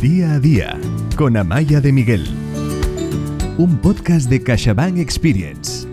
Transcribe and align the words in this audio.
Día 0.00 0.34
a 0.34 0.38
día 0.38 0.80
con 1.16 1.36
Amaya 1.36 1.80
de 1.80 1.90
Miguel. 1.90 2.24
Un 3.58 3.80
podcast 3.82 4.30
de 4.30 4.40
CaixaBank 4.40 4.96
Experience. 4.96 5.88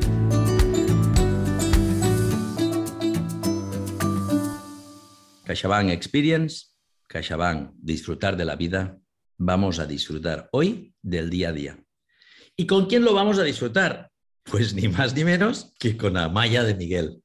CaixaBank 5.46 5.89
Experience, 5.89 6.67
CaixaBank 7.07 7.71
Disfrutar 7.78 8.37
de 8.37 8.46
la 8.46 8.55
vida. 8.55 8.99
Vamos 9.39 9.79
a 9.79 9.87
disfrutar 9.87 10.49
hoy 10.51 10.94
del 11.01 11.31
día 11.31 11.49
a 11.49 11.53
día. 11.53 11.79
¿Y 12.56 12.67
con 12.67 12.85
quién 12.85 13.03
lo 13.03 13.15
vamos 13.15 13.40
a 13.40 13.44
disfrutar? 13.44 14.12
Pues 14.44 14.76
ni 14.76 14.87
más 14.87 15.15
ni 15.15 15.24
menos 15.24 15.74
que 15.79 15.97
con 15.97 16.16
Amaya 16.16 16.63
de 16.63 16.76
Miguel. 16.76 17.23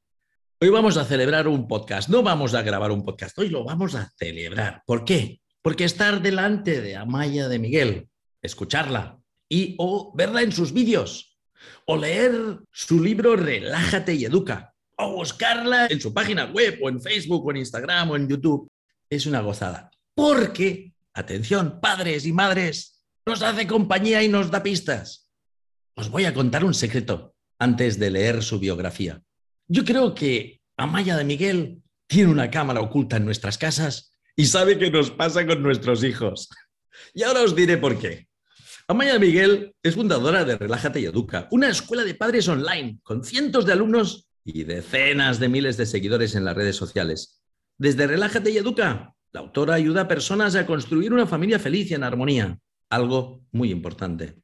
Hoy 0.59 0.71
vamos 0.71 0.97
a 0.97 1.05
celebrar 1.05 1.47
un 1.47 1.69
podcast. 1.69 2.09
No 2.09 2.23
vamos 2.23 2.55
a 2.55 2.63
grabar 2.63 2.91
un 2.91 3.05
podcast, 3.05 3.39
hoy 3.39 3.51
lo 3.51 3.65
vamos 3.65 3.95
a 3.95 4.11
celebrar. 4.17 4.83
¿Por 4.87 5.05
qué? 5.05 5.40
Porque 5.63 5.85
estar 5.85 6.23
delante 6.23 6.81
de 6.81 6.97
Amaya 6.97 7.49
de 7.49 7.59
Miguel, 7.59 8.09
escucharla 8.43 9.21
y 9.49 9.75
o 9.79 10.13
verla 10.15 10.43
en 10.43 10.53
sus 10.53 10.73
vídeos 10.73 11.39
o 11.87 11.97
leer 11.97 12.61
su 12.73 13.03
libro 13.03 13.37
Relájate 13.37 14.15
y 14.15 14.25
Educa 14.25 14.75
o 14.97 15.17
buscarla 15.17 15.87
en 15.87 16.01
su 16.01 16.13
página 16.13 16.45
web 16.47 16.79
o 16.83 16.89
en 16.89 17.01
Facebook 17.01 17.47
o 17.47 17.51
en 17.51 17.59
Instagram 17.59 18.11
o 18.11 18.17
en 18.17 18.29
YouTube 18.29 18.69
es 19.09 19.27
una 19.27 19.41
gozada. 19.41 19.91
Porque, 20.15 20.93
atención, 21.15 21.81
padres 21.81 22.27
y 22.27 22.33
madres, 22.33 23.03
nos 23.27 23.43
hace 23.43 23.67
compañía 23.67 24.23
y 24.23 24.29
nos 24.29 24.51
da 24.51 24.63
pistas. 24.63 25.31
Os 25.97 26.11
voy 26.11 26.25
a 26.25 26.35
contar 26.35 26.65
un 26.65 26.75
secreto 26.75 27.35
antes 27.59 27.99
de 27.99 28.11
leer 28.11 28.43
su 28.43 28.59
biografía. 28.59 29.23
Yo 29.69 29.85
creo 29.85 30.15
que 30.15 30.61
Amaya 30.77 31.17
de 31.17 31.25
Miguel 31.25 31.83
tiene 32.07 32.31
una 32.31 32.51
cámara 32.51 32.81
oculta 32.81 33.17
en 33.17 33.25
nuestras 33.25 33.59
casas 33.59 34.10
y 34.37 34.47
sabe 34.47 34.79
qué 34.79 34.91
nos 34.91 35.11
pasa 35.11 35.47
con 35.47 35.63
nuestros 35.63 36.05
hijos. 36.05 36.49
Y 37.15 37.23
ahora 37.23 37.43
os 37.43 37.55
diré 37.55 37.77
por 37.77 37.99
qué. 37.99 38.29
Amaya 38.89 39.19
Miguel 39.19 39.75
es 39.83 39.95
fundadora 39.95 40.45
de 40.45 40.57
Relájate 40.57 41.01
y 41.01 41.05
Educa, 41.05 41.49
una 41.51 41.69
escuela 41.69 42.05
de 42.05 42.15
padres 42.15 42.49
online 42.49 42.99
con 43.03 43.25
cientos 43.25 43.65
de 43.65 43.73
alumnos 43.73 44.29
y 44.45 44.65
decenas 44.65 45.39
de 45.39 45.49
miles 45.49 45.77
de 45.77 45.87
seguidores 45.87 46.35
en 46.35 46.45
las 46.45 46.57
redes 46.57 46.77
sociales. 46.77 47.43
Desde 47.79 48.07
Relájate 48.07 48.51
y 48.51 48.59
Educa, 48.59 49.15
la 49.33 49.41
autora 49.41 49.75
ayuda 49.75 50.03
a 50.03 50.09
personas 50.09 50.57
a 50.57 50.67
construir 50.67 51.13
una 51.13 51.27
familia 51.27 51.59
feliz 51.59 51.91
y 51.91 51.95
en 51.95 52.03
armonía, 52.03 52.59
algo 52.89 53.43
muy 53.53 53.71
importante. 53.71 54.37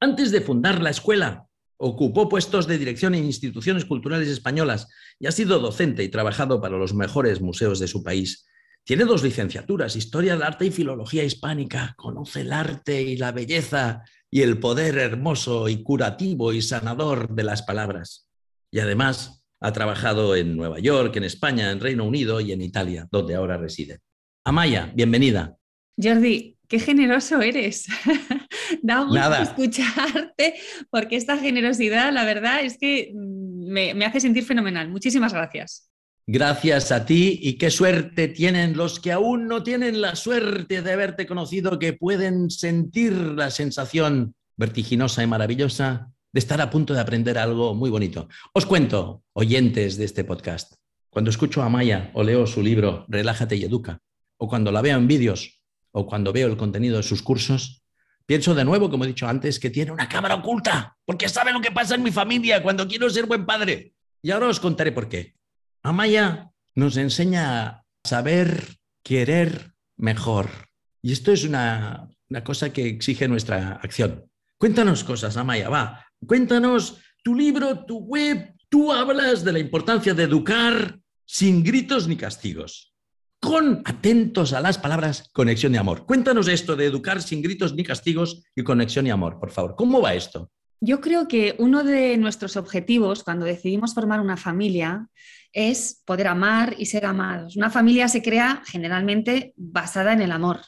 Antes 0.00 0.30
de 0.30 0.42
fundar 0.42 0.82
la 0.82 0.90
escuela, 0.90 1.48
Ocupó 1.80 2.28
puestos 2.28 2.66
de 2.66 2.76
dirección 2.76 3.14
en 3.14 3.24
instituciones 3.24 3.84
culturales 3.84 4.26
españolas 4.26 4.88
y 5.20 5.28
ha 5.28 5.32
sido 5.32 5.60
docente 5.60 6.02
y 6.02 6.08
trabajado 6.08 6.60
para 6.60 6.76
los 6.76 6.92
mejores 6.92 7.40
museos 7.40 7.78
de 7.78 7.86
su 7.86 8.02
país. 8.02 8.47
Tiene 8.88 9.04
dos 9.04 9.22
licenciaturas, 9.22 9.96
Historia 9.96 10.32
del 10.32 10.42
Arte 10.42 10.64
y 10.64 10.70
Filología 10.70 11.22
Hispánica. 11.22 11.92
Conoce 11.98 12.40
el 12.40 12.54
arte 12.54 13.02
y 13.02 13.18
la 13.18 13.32
belleza 13.32 14.02
y 14.30 14.40
el 14.40 14.58
poder 14.58 14.96
hermoso 14.96 15.68
y 15.68 15.82
curativo 15.82 16.54
y 16.54 16.62
sanador 16.62 17.28
de 17.28 17.42
las 17.44 17.60
palabras. 17.60 18.30
Y 18.70 18.78
además 18.78 19.44
ha 19.60 19.74
trabajado 19.74 20.34
en 20.34 20.56
Nueva 20.56 20.78
York, 20.78 21.14
en 21.16 21.24
España, 21.24 21.70
en 21.70 21.80
Reino 21.80 22.06
Unido 22.06 22.40
y 22.40 22.52
en 22.52 22.62
Italia, 22.62 23.06
donde 23.10 23.34
ahora 23.34 23.58
reside. 23.58 23.98
Amaya, 24.42 24.90
bienvenida. 24.94 25.58
Jordi, 26.02 26.56
qué 26.66 26.78
generoso 26.78 27.42
eres. 27.42 27.88
da 28.82 29.02
gusto 29.02 29.42
escucharte 29.42 30.54
porque 30.88 31.16
esta 31.16 31.36
generosidad, 31.36 32.10
la 32.10 32.24
verdad, 32.24 32.64
es 32.64 32.78
que 32.78 33.12
mm, 33.14 33.70
me, 33.70 33.92
me 33.92 34.06
hace 34.06 34.20
sentir 34.20 34.44
fenomenal. 34.44 34.88
Muchísimas 34.88 35.34
gracias. 35.34 35.87
Gracias 36.30 36.92
a 36.92 37.06
ti 37.06 37.40
y 37.42 37.54
qué 37.54 37.70
suerte 37.70 38.28
tienen 38.28 38.76
los 38.76 39.00
que 39.00 39.12
aún 39.12 39.48
no 39.48 39.62
tienen 39.62 40.02
la 40.02 40.14
suerte 40.14 40.82
de 40.82 40.92
haberte 40.92 41.26
conocido, 41.26 41.78
que 41.78 41.94
pueden 41.94 42.50
sentir 42.50 43.14
la 43.14 43.50
sensación 43.50 44.34
vertiginosa 44.54 45.22
y 45.22 45.26
maravillosa 45.26 46.10
de 46.30 46.38
estar 46.38 46.60
a 46.60 46.68
punto 46.68 46.92
de 46.92 47.00
aprender 47.00 47.38
algo 47.38 47.74
muy 47.74 47.88
bonito. 47.88 48.28
Os 48.52 48.66
cuento, 48.66 49.22
oyentes 49.32 49.96
de 49.96 50.04
este 50.04 50.22
podcast, 50.22 50.74
cuando 51.08 51.30
escucho 51.30 51.62
a 51.62 51.70
Maya 51.70 52.10
o 52.12 52.22
leo 52.22 52.46
su 52.46 52.62
libro 52.62 53.06
Relájate 53.08 53.56
y 53.56 53.64
Educa, 53.64 54.02
o 54.36 54.48
cuando 54.48 54.70
la 54.70 54.82
veo 54.82 54.98
en 54.98 55.08
vídeos, 55.08 55.62
o 55.92 56.04
cuando 56.04 56.34
veo 56.34 56.48
el 56.48 56.58
contenido 56.58 56.98
de 56.98 57.04
sus 57.04 57.22
cursos, 57.22 57.82
Pienso 58.26 58.54
de 58.54 58.66
nuevo, 58.66 58.90
como 58.90 59.04
he 59.04 59.06
dicho 59.06 59.26
antes, 59.26 59.58
que 59.58 59.70
tiene 59.70 59.90
una 59.90 60.06
cámara 60.06 60.34
oculta, 60.34 60.98
porque 61.06 61.30
sabe 61.30 61.50
lo 61.50 61.62
que 61.62 61.70
pasa 61.70 61.94
en 61.94 62.02
mi 62.02 62.10
familia 62.10 62.62
cuando 62.62 62.86
quiero 62.86 63.08
ser 63.08 63.24
buen 63.24 63.46
padre. 63.46 63.94
Y 64.20 64.30
ahora 64.30 64.48
os 64.48 64.60
contaré 64.60 64.92
por 64.92 65.08
qué. 65.08 65.37
Amaya 65.82 66.50
nos 66.74 66.96
enseña 66.96 67.66
a 67.66 67.84
saber 68.04 68.76
querer 69.02 69.72
mejor. 69.96 70.48
Y 71.02 71.12
esto 71.12 71.32
es 71.32 71.44
una, 71.44 72.08
una 72.28 72.44
cosa 72.44 72.72
que 72.72 72.86
exige 72.86 73.28
nuestra 73.28 73.72
acción. 73.82 74.24
Cuéntanos 74.58 75.04
cosas, 75.04 75.36
Amaya, 75.36 75.68
va. 75.68 76.04
Cuéntanos 76.26 76.98
tu 77.22 77.34
libro, 77.34 77.84
tu 77.84 77.98
web. 77.98 78.54
Tú 78.68 78.92
hablas 78.92 79.44
de 79.44 79.52
la 79.52 79.58
importancia 79.58 80.14
de 80.14 80.24
educar 80.24 80.98
sin 81.24 81.62
gritos 81.62 82.08
ni 82.08 82.16
castigos 82.16 82.88
con 83.40 83.82
atentos 83.84 84.52
a 84.52 84.60
las 84.60 84.78
palabras 84.78 85.30
conexión 85.32 85.74
y 85.74 85.78
amor. 85.78 86.06
Cuéntanos 86.06 86.48
esto 86.48 86.76
de 86.76 86.86
educar 86.86 87.22
sin 87.22 87.42
gritos 87.42 87.74
ni 87.74 87.84
castigos 87.84 88.42
y 88.54 88.62
conexión 88.62 89.06
y 89.06 89.10
amor, 89.10 89.38
por 89.38 89.50
favor. 89.50 89.76
¿Cómo 89.76 90.00
va 90.00 90.14
esto? 90.14 90.50
Yo 90.80 91.00
creo 91.00 91.28
que 91.28 91.56
uno 91.58 91.82
de 91.82 92.16
nuestros 92.16 92.56
objetivos 92.56 93.24
cuando 93.24 93.46
decidimos 93.46 93.94
formar 93.94 94.20
una 94.20 94.36
familia 94.36 95.08
es 95.52 96.02
poder 96.04 96.28
amar 96.28 96.74
y 96.78 96.86
ser 96.86 97.06
amados. 97.06 97.56
Una 97.56 97.70
familia 97.70 98.08
se 98.08 98.22
crea 98.22 98.62
generalmente 98.66 99.54
basada 99.56 100.12
en 100.12 100.22
el 100.22 100.32
amor. 100.32 100.60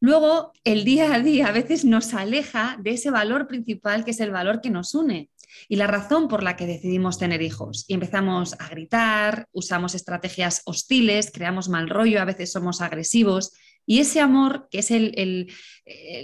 Luego, 0.00 0.52
el 0.64 0.84
día 0.84 1.14
a 1.14 1.20
día 1.20 1.48
a 1.48 1.52
veces 1.52 1.84
nos 1.84 2.12
aleja 2.14 2.76
de 2.80 2.90
ese 2.90 3.10
valor 3.10 3.46
principal 3.46 4.04
que 4.04 4.10
es 4.10 4.20
el 4.20 4.30
valor 4.30 4.60
que 4.60 4.70
nos 4.70 4.94
une 4.94 5.30
y 5.68 5.76
la 5.76 5.86
razón 5.86 6.28
por 6.28 6.42
la 6.42 6.56
que 6.56 6.66
decidimos 6.66 7.18
tener 7.18 7.42
hijos. 7.42 7.84
Y 7.88 7.94
empezamos 7.94 8.54
a 8.58 8.68
gritar, 8.68 9.48
usamos 9.52 9.94
estrategias 9.94 10.62
hostiles, 10.66 11.30
creamos 11.32 11.68
mal 11.68 11.88
rollo, 11.88 12.20
a 12.20 12.24
veces 12.26 12.52
somos 12.52 12.80
agresivos. 12.80 13.52
Y 13.86 14.00
ese 14.00 14.20
amor, 14.20 14.68
que 14.70 14.80
es 14.80 14.90
eh, 14.90 15.46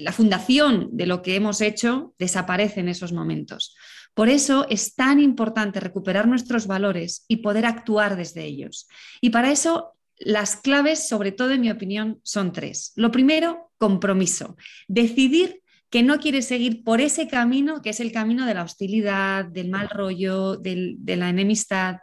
la 0.01 0.13
fundación 0.13 0.89
de 0.93 1.07
lo 1.07 1.23
que 1.23 1.37
hemos 1.37 1.61
hecho, 1.61 2.15
desaparece 2.19 2.81
en 2.81 2.89
esos 2.89 3.13
momentos. 3.13 3.75
Por 4.15 4.29
eso 4.29 4.67
es 4.69 4.95
tan 4.95 5.21
importante 5.21 5.81
recuperar 5.81 6.29
nuestros 6.29 6.67
valores 6.67 7.25
y 7.29 7.37
poder 7.37 7.65
actuar 7.65 8.17
desde 8.17 8.45
ellos. 8.45 8.89
Y 9.21 9.31
para 9.31 9.51
eso 9.51 9.93
las 10.19 10.57
claves, 10.57 11.09
sobre 11.09 11.33
todo 11.33 11.53
en 11.53 11.63
mi 11.63 11.71
opinión, 11.71 12.21
son 12.23 12.53
tres. 12.53 12.93
Lo 12.97 13.11
primero, 13.11 13.71
compromiso. 13.79 14.57
Decidir 14.87 15.63
que 15.91 16.03
no 16.03 16.19
quiere 16.21 16.43
seguir 16.43 16.85
por 16.85 17.01
ese 17.01 17.29
camino, 17.29 17.83
que 17.83 17.91
es 17.91 18.01
el 18.01 18.13
camino 18.13 18.47
de 18.47 18.55
la 18.55 18.63
hostilidad, 18.63 19.45
del 19.45 19.69
mal 19.69 19.91
rollo, 19.91 20.57
de 20.57 21.17
la 21.17 21.29
enemistad. 21.29 21.97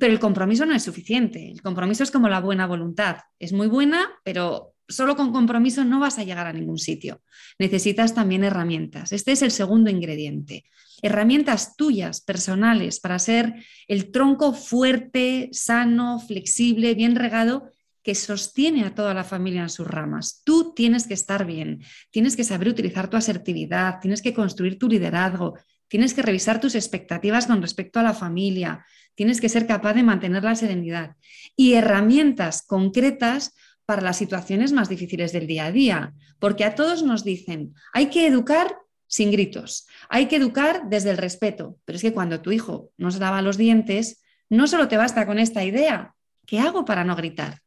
Pero 0.00 0.14
el 0.14 0.18
compromiso 0.18 0.64
no 0.64 0.74
es 0.74 0.82
suficiente. 0.82 1.50
El 1.50 1.60
compromiso 1.60 2.02
es 2.02 2.10
como 2.10 2.28
la 2.28 2.40
buena 2.40 2.66
voluntad. 2.66 3.18
Es 3.38 3.52
muy 3.52 3.66
buena, 3.66 4.08
pero 4.24 4.74
solo 4.88 5.14
con 5.14 5.30
compromiso 5.30 5.84
no 5.84 6.00
vas 6.00 6.18
a 6.18 6.24
llegar 6.24 6.46
a 6.46 6.54
ningún 6.54 6.78
sitio. 6.78 7.20
Necesitas 7.58 8.14
también 8.14 8.42
herramientas. 8.42 9.12
Este 9.12 9.32
es 9.32 9.42
el 9.42 9.50
segundo 9.50 9.90
ingrediente. 9.90 10.64
Herramientas 11.02 11.76
tuyas, 11.76 12.22
personales, 12.22 12.98
para 12.98 13.18
ser 13.18 13.54
el 13.88 14.10
tronco 14.10 14.54
fuerte, 14.54 15.50
sano, 15.52 16.18
flexible, 16.18 16.94
bien 16.94 17.14
regado 17.14 17.70
que 18.02 18.14
sostiene 18.14 18.84
a 18.84 18.94
toda 18.94 19.12
la 19.12 19.24
familia 19.24 19.60
en 19.60 19.68
sus 19.68 19.86
ramas. 19.86 20.40
Tú 20.44 20.72
tienes 20.74 21.06
que 21.06 21.14
estar 21.14 21.44
bien, 21.44 21.82
tienes 22.10 22.36
que 22.36 22.44
saber 22.44 22.68
utilizar 22.68 23.10
tu 23.10 23.18
asertividad, 23.18 24.00
tienes 24.00 24.22
que 24.22 24.32
construir 24.32 24.78
tu 24.78 24.88
liderazgo, 24.88 25.58
tienes 25.88 26.14
que 26.14 26.22
revisar 26.22 26.58
tus 26.58 26.74
expectativas 26.74 27.46
con 27.46 27.60
respecto 27.60 28.00
a 28.00 28.02
la 28.02 28.14
familia, 28.14 28.86
tienes 29.14 29.40
que 29.40 29.48
ser 29.48 29.66
capaz 29.66 29.94
de 29.94 30.02
mantener 30.02 30.44
la 30.44 30.54
serenidad 30.54 31.16
y 31.56 31.74
herramientas 31.74 32.62
concretas 32.62 33.54
para 33.84 34.02
las 34.02 34.18
situaciones 34.18 34.72
más 34.72 34.88
difíciles 34.88 35.32
del 35.32 35.46
día 35.46 35.66
a 35.66 35.72
día, 35.72 36.14
porque 36.38 36.64
a 36.64 36.74
todos 36.74 37.02
nos 37.02 37.24
dicen, 37.24 37.74
hay 37.92 38.06
que 38.06 38.26
educar 38.26 38.76
sin 39.08 39.32
gritos, 39.32 39.88
hay 40.08 40.26
que 40.26 40.36
educar 40.36 40.82
desde 40.88 41.10
el 41.10 41.18
respeto, 41.18 41.76
pero 41.84 41.96
es 41.96 42.02
que 42.02 42.12
cuando 42.12 42.40
tu 42.40 42.52
hijo 42.52 42.92
no 42.96 43.10
se 43.10 43.18
lava 43.18 43.42
los 43.42 43.56
dientes, 43.56 44.22
no 44.48 44.68
solo 44.68 44.86
te 44.86 44.96
basta 44.96 45.26
con 45.26 45.40
esta 45.40 45.64
idea, 45.64 46.14
¿qué 46.46 46.60
hago 46.60 46.84
para 46.84 47.02
no 47.02 47.16
gritar? 47.16 47.62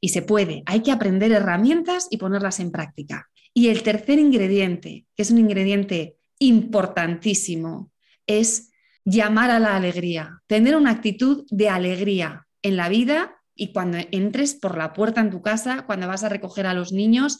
Y 0.00 0.08
se 0.08 0.22
puede, 0.22 0.62
hay 0.64 0.80
que 0.80 0.90
aprender 0.90 1.30
herramientas 1.32 2.08
y 2.10 2.16
ponerlas 2.16 2.58
en 2.58 2.72
práctica. 2.72 3.30
Y 3.54 3.68
el 3.68 3.82
tercer 3.82 4.18
ingrediente, 4.18 5.06
que 5.14 5.22
es 5.22 5.30
un 5.30 5.38
ingrediente 5.38 6.16
importantísimo, 6.38 7.92
es 8.26 8.71
llamar 9.04 9.50
a 9.50 9.58
la 9.58 9.76
alegría, 9.76 10.40
tener 10.46 10.76
una 10.76 10.90
actitud 10.90 11.44
de 11.50 11.68
alegría 11.68 12.46
en 12.62 12.76
la 12.76 12.88
vida 12.88 13.36
y 13.54 13.72
cuando 13.72 13.98
entres 14.10 14.54
por 14.54 14.76
la 14.76 14.92
puerta 14.92 15.20
en 15.20 15.30
tu 15.30 15.42
casa, 15.42 15.84
cuando 15.86 16.08
vas 16.08 16.24
a 16.24 16.28
recoger 16.28 16.66
a 16.66 16.74
los 16.74 16.92
niños, 16.92 17.38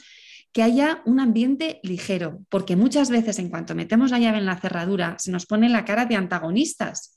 que 0.53 0.63
haya 0.63 1.03
un 1.07 1.19
ambiente 1.19 1.81
ligero, 1.83 2.41
porque 2.51 2.77
muchas 2.77 3.09
veces 3.09 3.39
en 3.39 3.49
cuanto 3.49 3.75
metemos 3.75 4.11
la 4.11 4.19
llave 4.19 4.39
en 4.39 4.47
la 4.47 4.61
cerradura 4.61 5.17
se 5.19 5.31
nos 5.31 5.47
pone 5.47 5.69
la 5.69 5.85
cara 5.85 6.05
de 6.05 6.17
antagonistas 6.17 7.15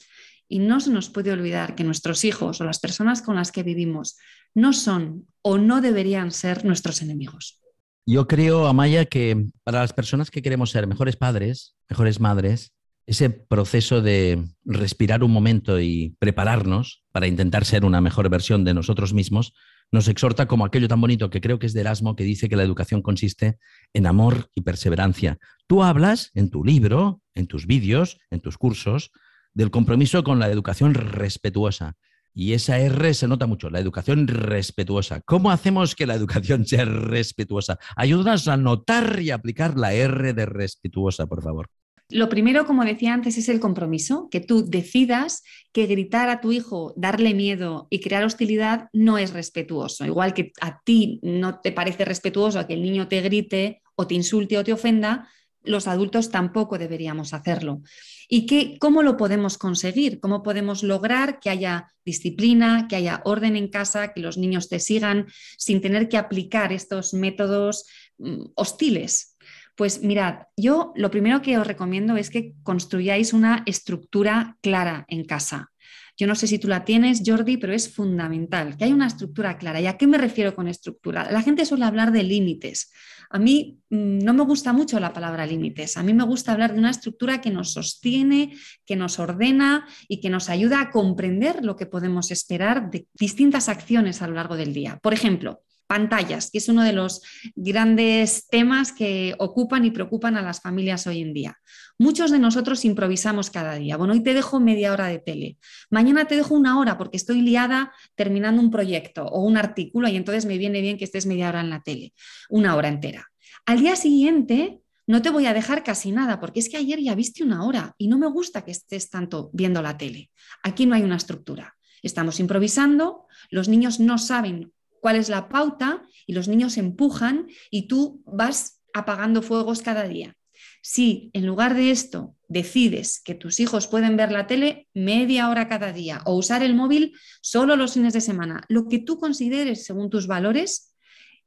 y 0.47 0.59
no 0.59 0.79
se 0.79 0.91
nos 0.91 1.09
puede 1.09 1.31
olvidar 1.31 1.75
que 1.75 1.83
nuestros 1.83 2.23
hijos 2.23 2.61
o 2.61 2.63
las 2.63 2.79
personas 2.79 3.21
con 3.21 3.35
las 3.35 3.51
que 3.51 3.63
vivimos 3.63 4.17
no 4.53 4.71
son 4.71 5.27
o 5.41 5.57
no 5.57 5.81
deberían 5.81 6.31
ser 6.31 6.63
nuestros 6.63 7.01
enemigos. 7.01 7.59
Yo 8.07 8.27
creo, 8.27 8.67
Amaya, 8.67 9.05
que 9.05 9.47
para 9.63 9.81
las 9.81 9.91
personas 9.91 10.29
que 10.29 10.41
queremos 10.41 10.69
ser 10.69 10.87
mejores 10.87 11.17
padres, 11.17 11.75
mejores 11.89 12.19
madres, 12.19 12.71
ese 13.05 13.29
proceso 13.29 14.01
de 14.01 14.43
respirar 14.63 15.23
un 15.23 15.31
momento 15.31 15.79
y 15.79 16.15
prepararnos 16.19 17.03
para 17.11 17.27
intentar 17.27 17.65
ser 17.65 17.85
una 17.85 18.01
mejor 18.01 18.29
versión 18.29 18.63
de 18.63 18.73
nosotros 18.73 19.13
mismos, 19.13 19.53
nos 19.91 20.07
exhorta 20.07 20.47
como 20.47 20.65
aquello 20.65 20.87
tan 20.87 20.99
bonito 20.99 21.29
que 21.29 21.41
creo 21.41 21.59
que 21.59 21.67
es 21.67 21.73
de 21.73 21.81
Erasmo, 21.81 22.15
que 22.15 22.23
dice 22.23 22.49
que 22.49 22.55
la 22.55 22.63
educación 22.63 23.01
consiste 23.01 23.59
en 23.93 24.07
amor 24.07 24.49
y 24.55 24.61
perseverancia. 24.61 25.37
Tú 25.67 25.83
hablas 25.83 26.31
en 26.33 26.49
tu 26.49 26.63
libro, 26.63 27.21
en 27.35 27.47
tus 27.47 27.67
vídeos, 27.67 28.17
en 28.31 28.41
tus 28.41 28.57
cursos, 28.57 29.11
del 29.53 29.71
compromiso 29.71 30.23
con 30.23 30.39
la 30.39 30.49
educación 30.49 30.95
respetuosa. 30.95 31.95
Y 32.33 32.51
esa 32.53 32.79
R 32.79 33.13
se 33.13 33.27
nota 33.27 33.45
mucho, 33.45 33.69
la 33.69 33.79
educación 33.79 34.27
respetuosa. 34.27 35.21
¿Cómo 35.21 35.51
hacemos 35.51 35.95
que 35.95 36.05
la 36.05 36.15
educación 36.15 36.65
sea 36.65 36.83
respetuosa? 36.83 37.77
Ayúdanos 37.95 38.47
a 38.47 38.57
notar 38.57 39.21
y 39.21 39.31
aplicar 39.31 39.77
la 39.77 39.93
R 39.93 40.33
de 40.33 40.45
respetuosa, 40.45 41.27
por 41.27 41.41
favor. 41.41 41.69
Lo 42.09 42.29
primero, 42.29 42.67
como 42.67 42.85
decía 42.85 43.13
antes, 43.13 43.37
es 43.37 43.49
el 43.49 43.59
compromiso, 43.59 44.29
que 44.29 44.39
tú 44.39 44.63
decidas 44.69 45.43
que 45.71 45.87
gritar 45.87 46.29
a 46.29 46.39
tu 46.39 46.51
hijo, 46.51 46.93
darle 46.95 47.33
miedo 47.33 47.87
y 47.89 47.99
crear 47.99 48.23
hostilidad 48.23 48.89
no 48.93 49.17
es 49.17 49.33
respetuoso. 49.33 50.05
Igual 50.05 50.33
que 50.33 50.51
a 50.61 50.81
ti 50.81 51.19
no 51.23 51.59
te 51.61 51.71
parece 51.71 52.05
respetuoso 52.05 52.65
que 52.67 52.75
el 52.75 52.83
niño 52.83 53.07
te 53.07 53.21
grite 53.21 53.81
o 53.95 54.05
te 54.05 54.13
insulte 54.13 54.57
o 54.57 54.63
te 54.63 54.73
ofenda, 54.73 55.27
los 55.63 55.87
adultos 55.87 56.29
tampoco 56.29 56.77
deberíamos 56.77 57.33
hacerlo. 57.33 57.81
¿Y 58.29 58.45
qué, 58.45 58.77
cómo 58.79 59.01
lo 59.01 59.17
podemos 59.17 59.57
conseguir? 59.57 60.19
¿Cómo 60.19 60.43
podemos 60.43 60.83
lograr 60.83 61.39
que 61.39 61.49
haya 61.49 61.91
disciplina, 62.05 62.87
que 62.87 62.95
haya 62.95 63.21
orden 63.25 63.55
en 63.55 63.67
casa, 63.67 64.13
que 64.13 64.21
los 64.21 64.37
niños 64.37 64.69
te 64.69 64.79
sigan 64.79 65.25
sin 65.57 65.81
tener 65.81 66.07
que 66.07 66.17
aplicar 66.17 66.71
estos 66.71 67.13
métodos 67.13 67.85
mm, 68.19 68.51
hostiles? 68.55 69.34
Pues 69.75 70.01
mirad, 70.01 70.47
yo 70.55 70.93
lo 70.95 71.11
primero 71.11 71.41
que 71.41 71.57
os 71.57 71.67
recomiendo 71.67 72.15
es 72.15 72.29
que 72.29 72.53
construyáis 72.63 73.33
una 73.33 73.63
estructura 73.65 74.57
clara 74.61 75.05
en 75.09 75.25
casa. 75.25 75.71
Yo 76.17 76.27
no 76.27 76.35
sé 76.35 76.47
si 76.47 76.59
tú 76.59 76.69
la 76.69 76.85
tienes, 76.85 77.23
Jordi, 77.25 77.57
pero 77.57 77.73
es 77.73 77.93
fundamental 77.93 78.77
que 78.77 78.85
haya 78.85 78.95
una 78.95 79.07
estructura 79.07 79.57
clara. 79.57 79.81
¿Y 79.81 79.87
a 79.87 79.97
qué 79.97 80.07
me 80.07 80.17
refiero 80.17 80.55
con 80.55 80.69
estructura? 80.69 81.29
La 81.29 81.41
gente 81.41 81.65
suele 81.65 81.83
hablar 81.83 82.13
de 82.13 82.23
límites. 82.23 82.93
A 83.29 83.37
mí 83.37 83.79
mm, 83.89 84.19
no 84.19 84.33
me 84.33 84.43
gusta 84.43 84.71
mucho 84.71 84.97
la 85.01 85.11
palabra 85.11 85.45
límites. 85.45 85.97
A 85.97 86.03
mí 86.03 86.13
me 86.13 86.23
gusta 86.23 86.53
hablar 86.53 86.71
de 86.71 86.79
una 86.79 86.91
estructura 86.91 87.41
que 87.41 87.51
nos 87.51 87.73
sostiene, 87.73 88.55
que 88.85 88.95
nos 88.95 89.19
ordena 89.19 89.85
y 90.07 90.21
que 90.21 90.29
nos 90.29 90.47
ayuda 90.49 90.79
a 90.79 90.89
comprender 90.89 91.65
lo 91.65 91.75
que 91.75 91.85
podemos 91.85 92.31
esperar 92.31 92.89
de 92.89 93.07
distintas 93.13 93.67
acciones 93.67 94.21
a 94.21 94.27
lo 94.27 94.35
largo 94.35 94.55
del 94.55 94.73
día. 94.73 94.99
Por 95.01 95.13
ejemplo, 95.13 95.63
pantallas, 95.87 96.51
que 96.51 96.57
es 96.57 96.69
uno 96.69 96.83
de 96.83 96.93
los 96.93 97.21
grandes 97.55 98.47
temas 98.47 98.91
que 98.91 99.35
ocupan 99.39 99.85
y 99.85 99.91
preocupan 99.91 100.37
a 100.37 100.41
las 100.41 100.61
familias 100.61 101.07
hoy 101.07 101.21
en 101.21 101.33
día. 101.33 101.57
Muchos 101.97 102.31
de 102.31 102.39
nosotros 102.39 102.83
improvisamos 102.85 103.49
cada 103.49 103.75
día. 103.75 103.97
Bueno, 103.97 104.13
hoy 104.13 104.23
te 104.23 104.33
dejo 104.33 104.59
media 104.59 104.91
hora 104.91 105.07
de 105.07 105.19
tele, 105.19 105.57
mañana 105.89 106.25
te 106.25 106.35
dejo 106.35 106.53
una 106.53 106.79
hora 106.79 106.97
porque 106.97 107.17
estoy 107.17 107.41
liada 107.41 107.93
terminando 108.15 108.61
un 108.61 108.71
proyecto 108.71 109.25
o 109.25 109.41
un 109.41 109.57
artículo 109.57 110.07
y 110.07 110.15
entonces 110.15 110.45
me 110.45 110.57
viene 110.57 110.81
bien 110.81 110.97
que 110.97 111.05
estés 111.05 111.25
media 111.25 111.49
hora 111.49 111.61
en 111.61 111.69
la 111.69 111.81
tele, 111.81 112.13
una 112.49 112.75
hora 112.75 112.89
entera. 112.89 113.27
Al 113.65 113.79
día 113.79 113.95
siguiente 113.95 114.81
no 115.07 115.21
te 115.21 115.29
voy 115.29 115.45
a 115.45 115.53
dejar 115.53 115.83
casi 115.83 116.11
nada 116.11 116.39
porque 116.39 116.59
es 116.59 116.69
que 116.69 116.77
ayer 116.77 116.99
ya 116.99 117.15
viste 117.15 117.43
una 117.43 117.63
hora 117.65 117.95
y 117.97 118.07
no 118.07 118.17
me 118.17 118.27
gusta 118.27 118.63
que 118.63 118.71
estés 118.71 119.09
tanto 119.09 119.49
viendo 119.53 119.81
la 119.81 119.97
tele. 119.97 120.31
Aquí 120.63 120.85
no 120.85 120.95
hay 120.95 121.03
una 121.03 121.17
estructura. 121.17 121.75
Estamos 122.01 122.39
improvisando, 122.39 123.25
los 123.49 123.67
niños 123.67 123.99
no 123.99 124.17
saben 124.17 124.73
cuál 125.05 125.17
es 125.17 125.29
la 125.29 125.49
pauta 125.49 126.01
y 126.25 126.33
los 126.33 126.47
niños 126.47 126.77
empujan 126.77 127.45
y 127.69 127.87
tú 127.87 128.23
vas 128.25 128.81
apagando 128.91 129.43
fuegos 129.43 129.83
cada 129.83 130.07
día. 130.07 130.35
Si 130.81 131.29
en 131.33 131.45
lugar 131.45 131.75
de 131.75 131.91
esto 131.91 132.35
decides 132.47 133.21
que 133.23 133.35
tus 133.35 133.59
hijos 133.59 133.85
pueden 133.85 134.17
ver 134.17 134.31
la 134.31 134.47
tele 134.47 134.87
media 134.95 135.47
hora 135.51 135.67
cada 135.67 135.93
día 135.93 136.23
o 136.25 136.33
usar 136.33 136.63
el 136.63 136.73
móvil 136.73 137.13
solo 137.39 137.75
los 137.75 137.93
fines 137.93 138.13
de 138.13 138.21
semana, 138.21 138.63
lo 138.67 138.89
que 138.89 138.97
tú 138.97 139.19
consideres 139.19 139.85
según 139.85 140.09
tus 140.09 140.25
valores, 140.25 140.95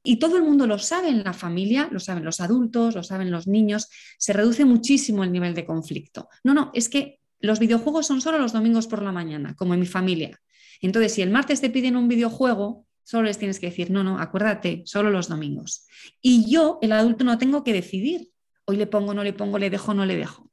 y 0.04 0.20
todo 0.20 0.36
el 0.36 0.44
mundo 0.44 0.68
lo 0.68 0.78
sabe 0.78 1.08
en 1.08 1.24
la 1.24 1.32
familia, 1.32 1.88
lo 1.90 1.98
saben 1.98 2.24
los 2.24 2.40
adultos, 2.40 2.94
lo 2.94 3.02
saben 3.02 3.32
los 3.32 3.48
niños, 3.48 3.88
se 4.18 4.34
reduce 4.34 4.64
muchísimo 4.66 5.24
el 5.24 5.32
nivel 5.32 5.54
de 5.54 5.66
conflicto. 5.66 6.28
No, 6.44 6.54
no, 6.54 6.70
es 6.74 6.88
que 6.88 7.18
los 7.40 7.58
videojuegos 7.58 8.06
son 8.06 8.20
solo 8.20 8.38
los 8.38 8.52
domingos 8.52 8.86
por 8.86 9.02
la 9.02 9.10
mañana, 9.10 9.56
como 9.56 9.74
en 9.74 9.80
mi 9.80 9.86
familia. 9.86 10.40
Entonces, 10.80 11.12
si 11.12 11.22
el 11.22 11.30
martes 11.30 11.60
te 11.60 11.70
piden 11.70 11.96
un 11.96 12.06
videojuego, 12.06 12.86
Solo 13.08 13.22
les 13.22 13.38
tienes 13.38 13.58
que 13.58 13.70
decir, 13.70 13.90
no, 13.90 14.04
no, 14.04 14.18
acuérdate, 14.18 14.82
solo 14.84 15.08
los 15.08 15.28
domingos. 15.28 15.86
Y 16.20 16.44
yo, 16.52 16.78
el 16.82 16.92
adulto, 16.92 17.24
no 17.24 17.38
tengo 17.38 17.64
que 17.64 17.72
decidir. 17.72 18.28
Hoy 18.66 18.76
le 18.76 18.86
pongo, 18.86 19.14
no 19.14 19.24
le 19.24 19.32
pongo, 19.32 19.58
le 19.58 19.70
dejo, 19.70 19.94
no 19.94 20.04
le 20.04 20.14
dejo. 20.14 20.50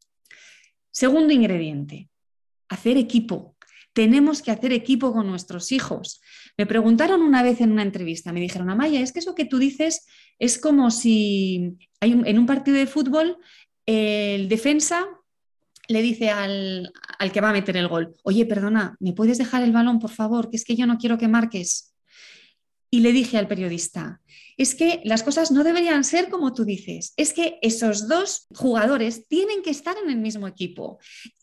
Segundo 0.89 1.33
ingrediente, 1.33 2.09
hacer 2.69 2.95
equipo. 2.95 3.57
Tenemos 3.91 4.41
que 4.41 4.51
hacer 4.51 4.71
equipo 4.71 5.11
con 5.11 5.27
nuestros 5.27 5.73
hijos. 5.73 6.21
Me 6.57 6.65
preguntaron 6.65 7.23
una 7.23 7.43
vez 7.43 7.59
en 7.59 7.73
una 7.73 7.81
entrevista, 7.81 8.31
me 8.31 8.39
dijeron, 8.39 8.69
Amaya, 8.69 9.01
es 9.01 9.11
que 9.11 9.19
eso 9.19 9.35
que 9.35 9.43
tú 9.43 9.57
dices 9.57 10.07
es 10.39 10.57
como 10.57 10.91
si 10.91 11.75
hay 11.99 12.13
en 12.13 12.39
un 12.39 12.45
partido 12.45 12.77
de 12.77 12.87
fútbol 12.87 13.37
el 13.85 14.47
defensa 14.47 15.05
le 15.89 16.01
dice 16.01 16.29
al, 16.29 16.93
al, 17.19 17.31
que 17.33 17.41
va 17.41 17.49
a 17.49 17.53
meter 17.53 17.75
el 17.75 17.89
gol, 17.89 18.15
oye, 18.23 18.45
perdona, 18.45 18.95
¿me 19.01 19.11
puedes 19.11 19.37
dejar 19.37 19.61
el 19.61 19.73
balón, 19.73 19.99
por 19.99 20.11
favor? 20.11 20.49
Que 20.49 20.55
es 20.55 20.63
que 20.63 20.77
yo 20.77 20.87
no 20.87 20.97
quiero 20.97 21.17
que 21.17 21.27
marques 21.27 21.94
y 22.89 22.99
le 22.99 23.11
dije 23.11 23.37
al 23.37 23.47
periodista, 23.47 24.21
es 24.57 24.75
que 24.75 25.01
las 25.03 25.23
cosas 25.23 25.51
no 25.51 25.63
deberían 25.63 26.03
ser 26.03 26.29
como 26.29 26.53
tú 26.53 26.63
dices, 26.63 27.13
es 27.17 27.33
que 27.33 27.59
esos 27.61 28.07
dos 28.07 28.47
jugadores 28.55 29.27
tienen 29.27 29.61
que 29.61 29.69
estar 29.69 29.95
en 30.01 30.09
el 30.09 30.17
mismo 30.17 30.47
equipo. 30.47 30.99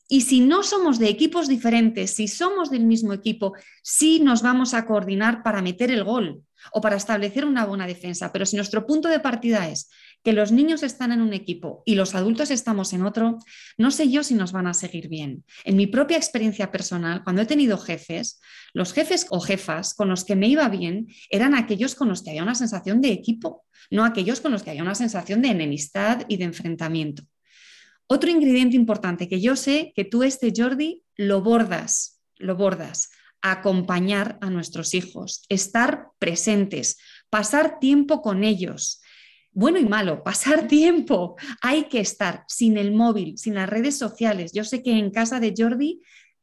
Y 0.08 0.22
si 0.22 0.40
no 0.40 0.62
somos 0.62 0.98
de 0.98 1.08
equipos 1.08 1.48
diferentes, 1.48 2.10
si 2.10 2.28
somos 2.28 2.70
del 2.70 2.84
mismo 2.84 3.12
equipo, 3.12 3.54
sí 3.82 4.20
nos 4.20 4.42
vamos 4.42 4.74
a 4.74 4.84
coordinar 4.84 5.42
para 5.42 5.62
meter 5.62 5.90
el 5.90 6.04
gol 6.04 6.42
o 6.72 6.80
para 6.80 6.96
establecer 6.96 7.44
una 7.44 7.64
buena 7.64 7.86
defensa. 7.86 8.30
Pero 8.32 8.46
si 8.46 8.56
nuestro 8.56 8.86
punto 8.86 9.08
de 9.08 9.20
partida 9.20 9.68
es 9.68 9.90
que 10.22 10.32
los 10.32 10.52
niños 10.52 10.82
están 10.82 11.12
en 11.12 11.20
un 11.20 11.32
equipo 11.32 11.82
y 11.84 11.94
los 11.94 12.14
adultos 12.14 12.50
estamos 12.50 12.92
en 12.92 13.02
otro, 13.02 13.38
no 13.76 13.90
sé 13.90 14.10
yo 14.10 14.22
si 14.22 14.34
nos 14.34 14.52
van 14.52 14.66
a 14.66 14.74
seguir 14.74 15.08
bien. 15.08 15.44
En 15.64 15.76
mi 15.76 15.86
propia 15.86 16.16
experiencia 16.16 16.70
personal, 16.70 17.24
cuando 17.24 17.42
he 17.42 17.46
tenido 17.46 17.78
jefes, 17.78 18.40
los 18.72 18.92
jefes 18.92 19.26
o 19.30 19.40
jefas 19.40 19.94
con 19.94 20.08
los 20.08 20.24
que 20.24 20.36
me 20.36 20.48
iba 20.48 20.68
bien 20.68 21.08
eran 21.30 21.54
aquellos 21.54 21.94
con 21.94 22.08
los 22.08 22.22
que 22.22 22.30
había 22.30 22.42
una 22.42 22.54
sensación 22.54 23.00
de 23.00 23.12
equipo, 23.12 23.64
no 23.90 24.04
aquellos 24.04 24.40
con 24.40 24.52
los 24.52 24.62
que 24.62 24.70
había 24.70 24.82
una 24.82 24.94
sensación 24.94 25.42
de 25.42 25.48
enemistad 25.48 26.22
y 26.28 26.36
de 26.36 26.44
enfrentamiento. 26.44 27.24
Otro 28.06 28.30
ingrediente 28.30 28.76
importante 28.76 29.28
que 29.28 29.40
yo 29.40 29.56
sé 29.56 29.92
que 29.96 30.04
tú 30.04 30.22
este 30.22 30.52
Jordi 30.54 31.02
lo 31.16 31.42
bordas, 31.42 32.20
lo 32.36 32.56
bordas 32.56 33.10
acompañar 33.42 34.38
a 34.40 34.50
nuestros 34.50 34.94
hijos, 34.94 35.44
estar 35.48 36.06
presentes, 36.18 36.98
pasar 37.28 37.80
tiempo 37.80 38.22
con 38.22 38.44
ellos, 38.44 39.02
bueno 39.52 39.78
y 39.78 39.84
malo, 39.84 40.22
pasar 40.22 40.66
tiempo. 40.68 41.36
Hay 41.60 41.84
que 41.84 42.00
estar 42.00 42.44
sin 42.48 42.76
el 42.76 42.92
móvil, 42.92 43.38
sin 43.38 43.54
las 43.54 43.68
redes 43.68 43.96
sociales. 43.98 44.52
Yo 44.52 44.64
sé 44.64 44.82
que 44.82 44.98
en 44.98 45.10
casa 45.10 45.40
de 45.40 45.54
Jordi 45.56 46.00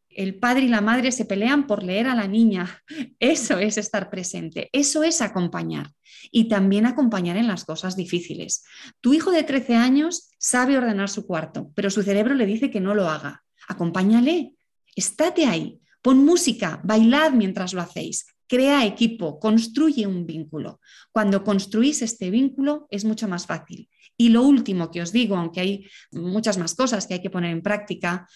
el 0.10 0.36
padre 0.36 0.64
y 0.64 0.68
la 0.68 0.82
madre 0.82 1.12
se 1.12 1.26
pelean 1.26 1.68
por 1.68 1.84
leer 1.84 2.08
a 2.08 2.16
la 2.16 2.28
niña. 2.28 2.84
Eso 3.20 3.58
es 3.60 3.78
estar 3.78 4.10
presente, 4.10 4.70
eso 4.74 5.04
es 5.04 5.22
acompañar 5.22 5.92
y 6.32 6.50
también 6.50 6.86
acompañar 6.86 7.38
en 7.38 7.48
las 7.48 7.64
cosas 7.64 7.96
difíciles. 7.96 8.64
Tu 9.02 9.14
hijo 9.14 9.32
de 9.32 9.44
13 9.44 9.76
años 9.76 10.32
sabe 10.38 10.78
ordenar 10.78 11.10
su 11.10 11.26
cuarto, 11.26 11.72
pero 11.76 11.90
su 11.90 12.04
cerebro 12.04 12.34
le 12.34 12.46
dice 12.46 12.70
que 12.70 12.82
no 12.82 12.96
lo 12.96 13.08
haga. 13.08 13.44
Acompáñale, 13.68 14.56
estate 14.96 15.46
ahí, 15.46 15.80
pon 16.02 16.26
música, 16.26 16.82
bailad 16.84 17.32
mientras 17.32 17.74
lo 17.74 17.82
hacéis, 17.82 18.26
crea 18.50 18.84
equipo, 18.84 19.40
construye 19.40 20.08
un 20.08 20.26
vínculo. 20.26 20.82
Cuando 21.12 21.44
construís 21.44 22.02
este 22.02 22.32
vínculo 22.32 22.88
es 22.90 23.06
mucho 23.06 23.28
más 23.28 23.46
fácil. 23.46 23.88
Y 24.18 24.30
lo 24.30 24.42
último 24.42 24.90
que 24.90 25.02
os 25.02 25.14
digo, 25.14 25.38
aunque 25.38 25.62
hay 25.62 25.88
muchas 26.12 26.58
más 26.58 26.74
cosas 26.74 27.06
que 27.06 27.14
hay 27.14 27.22
que 27.22 27.30
poner 27.30 27.52
en 27.52 27.62
práctica, 27.62 28.28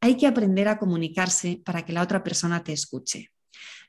hay 0.00 0.16
que 0.16 0.26
aprender 0.26 0.68
a 0.68 0.78
comunicarse 0.78 1.62
para 1.64 1.84
que 1.84 1.94
la 1.94 2.02
otra 2.02 2.22
persona 2.22 2.62
te 2.62 2.72
escuche. 2.72 3.30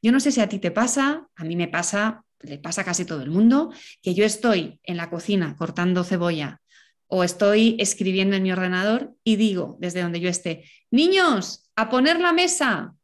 Yo 0.01 0.11
no 0.11 0.19
sé 0.19 0.31
si 0.31 0.39
a 0.39 0.47
ti 0.47 0.57
te 0.57 0.71
pasa, 0.71 1.27
a 1.35 1.43
mí 1.43 1.55
me 1.55 1.67
pasa, 1.67 2.23
le 2.41 2.57
pasa 2.59 2.81
a 2.81 2.85
casi 2.85 3.03
todo 3.03 3.21
el 3.21 3.29
mundo, 3.29 3.71
que 4.01 4.13
yo 4.15 4.25
estoy 4.25 4.79
en 4.83 4.97
la 4.97 5.09
cocina 5.09 5.55
cortando 5.57 6.03
cebolla 6.03 6.61
o 7.07 7.23
estoy 7.23 7.75
escribiendo 7.77 8.37
en 8.37 8.43
mi 8.43 8.51
ordenador 8.51 9.13
y 9.23 9.35
digo 9.35 9.77
desde 9.79 10.01
donde 10.01 10.21
yo 10.21 10.29
esté, 10.29 10.63
niños, 10.91 11.69
a 11.75 11.89
poner 11.89 12.19
la 12.19 12.33
mesa, 12.33 12.95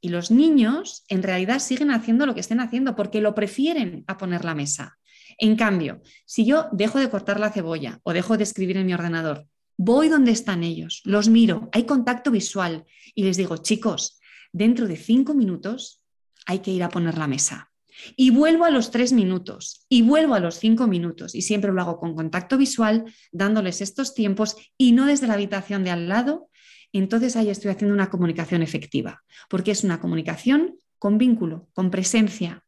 y 0.00 0.08
los 0.08 0.30
niños 0.30 1.04
en 1.08 1.22
realidad 1.22 1.58
siguen 1.58 1.90
haciendo 1.90 2.26
lo 2.26 2.34
que 2.34 2.40
estén 2.40 2.60
haciendo 2.60 2.96
porque 2.96 3.20
lo 3.20 3.34
prefieren 3.34 4.04
a 4.06 4.16
poner 4.16 4.44
la 4.44 4.54
mesa. 4.54 4.98
En 5.38 5.56
cambio, 5.56 6.02
si 6.26 6.44
yo 6.44 6.66
dejo 6.72 6.98
de 6.98 7.08
cortar 7.08 7.40
la 7.40 7.50
cebolla 7.50 8.00
o 8.02 8.12
dejo 8.12 8.36
de 8.36 8.44
escribir 8.44 8.76
en 8.76 8.86
mi 8.86 8.94
ordenador, 8.94 9.46
voy 9.76 10.08
donde 10.08 10.32
están 10.32 10.62
ellos, 10.62 11.00
los 11.04 11.28
miro, 11.28 11.70
hay 11.72 11.84
contacto 11.84 12.30
visual 12.30 12.84
y 13.14 13.24
les 13.24 13.36
digo, 13.38 13.56
chicos, 13.56 14.20
dentro 14.52 14.86
de 14.86 14.96
cinco 14.96 15.32
minutos 15.32 16.02
hay 16.46 16.58
que 16.58 16.70
ir 16.70 16.82
a 16.82 16.90
poner 16.90 17.16
la 17.16 17.26
mesa. 17.26 17.70
Y 18.16 18.30
vuelvo 18.30 18.64
a 18.64 18.70
los 18.70 18.90
tres 18.90 19.12
minutos 19.12 19.86
y 19.88 20.02
vuelvo 20.02 20.34
a 20.34 20.40
los 20.40 20.56
cinco 20.56 20.86
minutos 20.86 21.34
y 21.34 21.42
siempre 21.42 21.72
lo 21.72 21.80
hago 21.80 21.98
con 21.98 22.14
contacto 22.14 22.58
visual, 22.58 23.04
dándoles 23.32 23.80
estos 23.80 24.14
tiempos 24.14 24.56
y 24.76 24.92
no 24.92 25.06
desde 25.06 25.26
la 25.26 25.34
habitación 25.34 25.84
de 25.84 25.90
al 25.90 26.08
lado. 26.08 26.49
Entonces 26.92 27.36
ahí 27.36 27.50
estoy 27.50 27.70
haciendo 27.70 27.94
una 27.94 28.10
comunicación 28.10 28.62
efectiva, 28.62 29.22
porque 29.48 29.70
es 29.70 29.84
una 29.84 30.00
comunicación 30.00 30.76
con 30.98 31.18
vínculo, 31.18 31.68
con 31.72 31.90
presencia. 31.90 32.64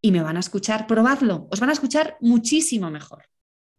Y 0.00 0.12
me 0.12 0.22
van 0.22 0.36
a 0.36 0.40
escuchar, 0.40 0.86
probadlo, 0.86 1.48
os 1.50 1.60
van 1.60 1.70
a 1.70 1.74
escuchar 1.74 2.16
muchísimo 2.20 2.90
mejor. 2.90 3.24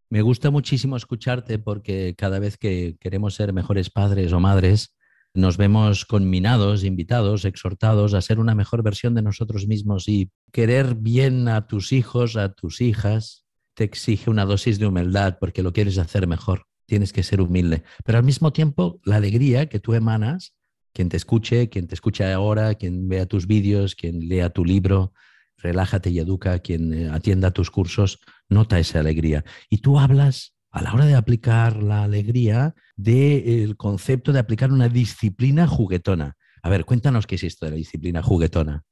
Me 0.09 0.21
gusta 0.21 0.51
muchísimo 0.51 0.97
escucharte 0.97 1.57
porque 1.57 2.15
cada 2.17 2.39
vez 2.39 2.57
que 2.57 2.97
queremos 2.99 3.35
ser 3.35 3.53
mejores 3.53 3.89
padres 3.89 4.33
o 4.33 4.39
madres, 4.39 4.97
nos 5.33 5.55
vemos 5.55 6.05
conminados, 6.05 6.83
invitados, 6.83 7.45
exhortados 7.45 8.13
a 8.13 8.21
ser 8.21 8.39
una 8.39 8.53
mejor 8.53 8.83
versión 8.83 9.15
de 9.15 9.21
nosotros 9.21 9.67
mismos 9.67 10.09
y 10.09 10.29
querer 10.51 10.95
bien 10.95 11.47
a 11.47 11.67
tus 11.67 11.93
hijos, 11.93 12.35
a 12.35 12.51
tus 12.51 12.81
hijas, 12.81 13.45
te 13.73 13.85
exige 13.85 14.29
una 14.29 14.45
dosis 14.45 14.79
de 14.79 14.87
humildad 14.87 15.37
porque 15.39 15.63
lo 15.63 15.71
quieres 15.71 15.97
hacer 15.97 16.27
mejor, 16.27 16.65
tienes 16.91 17.13
que 17.13 17.23
ser 17.23 17.39
humilde. 17.39 17.83
Pero 18.03 18.17
al 18.17 18.25
mismo 18.25 18.51
tiempo, 18.51 18.99
la 19.05 19.15
alegría 19.15 19.69
que 19.69 19.79
tú 19.79 19.93
emanas, 19.93 20.57
quien 20.91 21.07
te 21.07 21.15
escuche, 21.15 21.69
quien 21.69 21.87
te 21.87 21.95
escuche 21.95 22.29
ahora, 22.29 22.75
quien 22.75 23.07
vea 23.07 23.25
tus 23.25 23.47
vídeos, 23.47 23.95
quien 23.95 24.27
lea 24.27 24.49
tu 24.49 24.65
libro, 24.65 25.13
relájate 25.55 26.09
y 26.09 26.19
educa, 26.19 26.59
quien 26.59 26.93
eh, 26.93 27.09
atienda 27.09 27.51
tus 27.51 27.71
cursos, 27.71 28.19
nota 28.49 28.77
esa 28.77 28.99
alegría. 28.99 29.45
Y 29.69 29.77
tú 29.77 29.99
hablas 29.99 30.53
a 30.69 30.81
la 30.81 30.93
hora 30.93 31.05
de 31.05 31.15
aplicar 31.15 31.81
la 31.81 32.03
alegría 32.03 32.75
del 32.97 33.77
concepto 33.77 34.33
de 34.33 34.39
aplicar 34.39 34.73
una 34.73 34.89
disciplina 34.89 35.67
juguetona. 35.67 36.35
A 36.61 36.69
ver, 36.69 36.83
cuéntanos 36.83 37.25
qué 37.25 37.35
es 37.35 37.43
esto 37.45 37.67
de 37.67 37.71
la 37.71 37.77
disciplina 37.77 38.21
juguetona. 38.21 38.83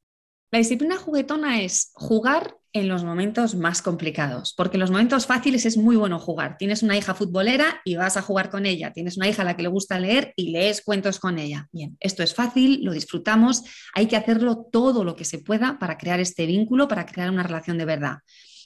La 0.52 0.60
disciplina 0.60 0.96
juguetona 0.96 1.62
es 1.62 1.92
jugar 1.96 2.59
en 2.74 2.88
los 2.88 3.04
momentos 3.04 3.56
más 3.56 3.82
complicados, 3.82 4.54
porque 4.56 4.78
en 4.78 4.82
los 4.82 4.92
momentos 4.92 5.26
fáciles 5.26 5.66
es 5.66 5.78
muy 5.78 5.96
bueno 5.96 6.20
jugar. 6.20 6.58
Tienes 6.58 6.84
una 6.84 6.98
hija 6.98 7.16
futbolera 7.16 7.82
y 7.84 7.96
vas 7.96 8.16
a 8.16 8.22
jugar 8.22 8.50
con 8.50 8.66
ella. 8.66 8.94
Tienes 8.94 9.18
una 9.18 9.28
hija 9.28 9.42
a 9.42 9.46
la 9.46 9.56
que 9.56 9.64
le 9.64 9.70
gusta 9.70 10.00
leer 10.00 10.34
y 10.36 10.52
lees 10.52 10.82
cuentos 10.82 11.20
con 11.20 11.40
ella. 11.40 11.68
Bien, 11.72 11.98
esto 12.00 12.22
es 12.22 12.34
fácil, 12.34 12.82
lo 12.84 12.94
disfrutamos, 12.94 13.64
hay 13.94 14.08
que 14.08 14.16
hacerlo 14.16 14.68
todo 14.72 15.04
lo 15.04 15.16
que 15.16 15.26
se 15.26 15.40
pueda 15.40 15.80
para 15.80 15.98
crear 15.98 16.20
este 16.20 16.46
vínculo, 16.46 16.88
para 16.88 17.06
crear 17.06 17.32
una 17.32 17.44
relación 17.44 17.78
de 17.78 17.86
verdad. 17.86 18.18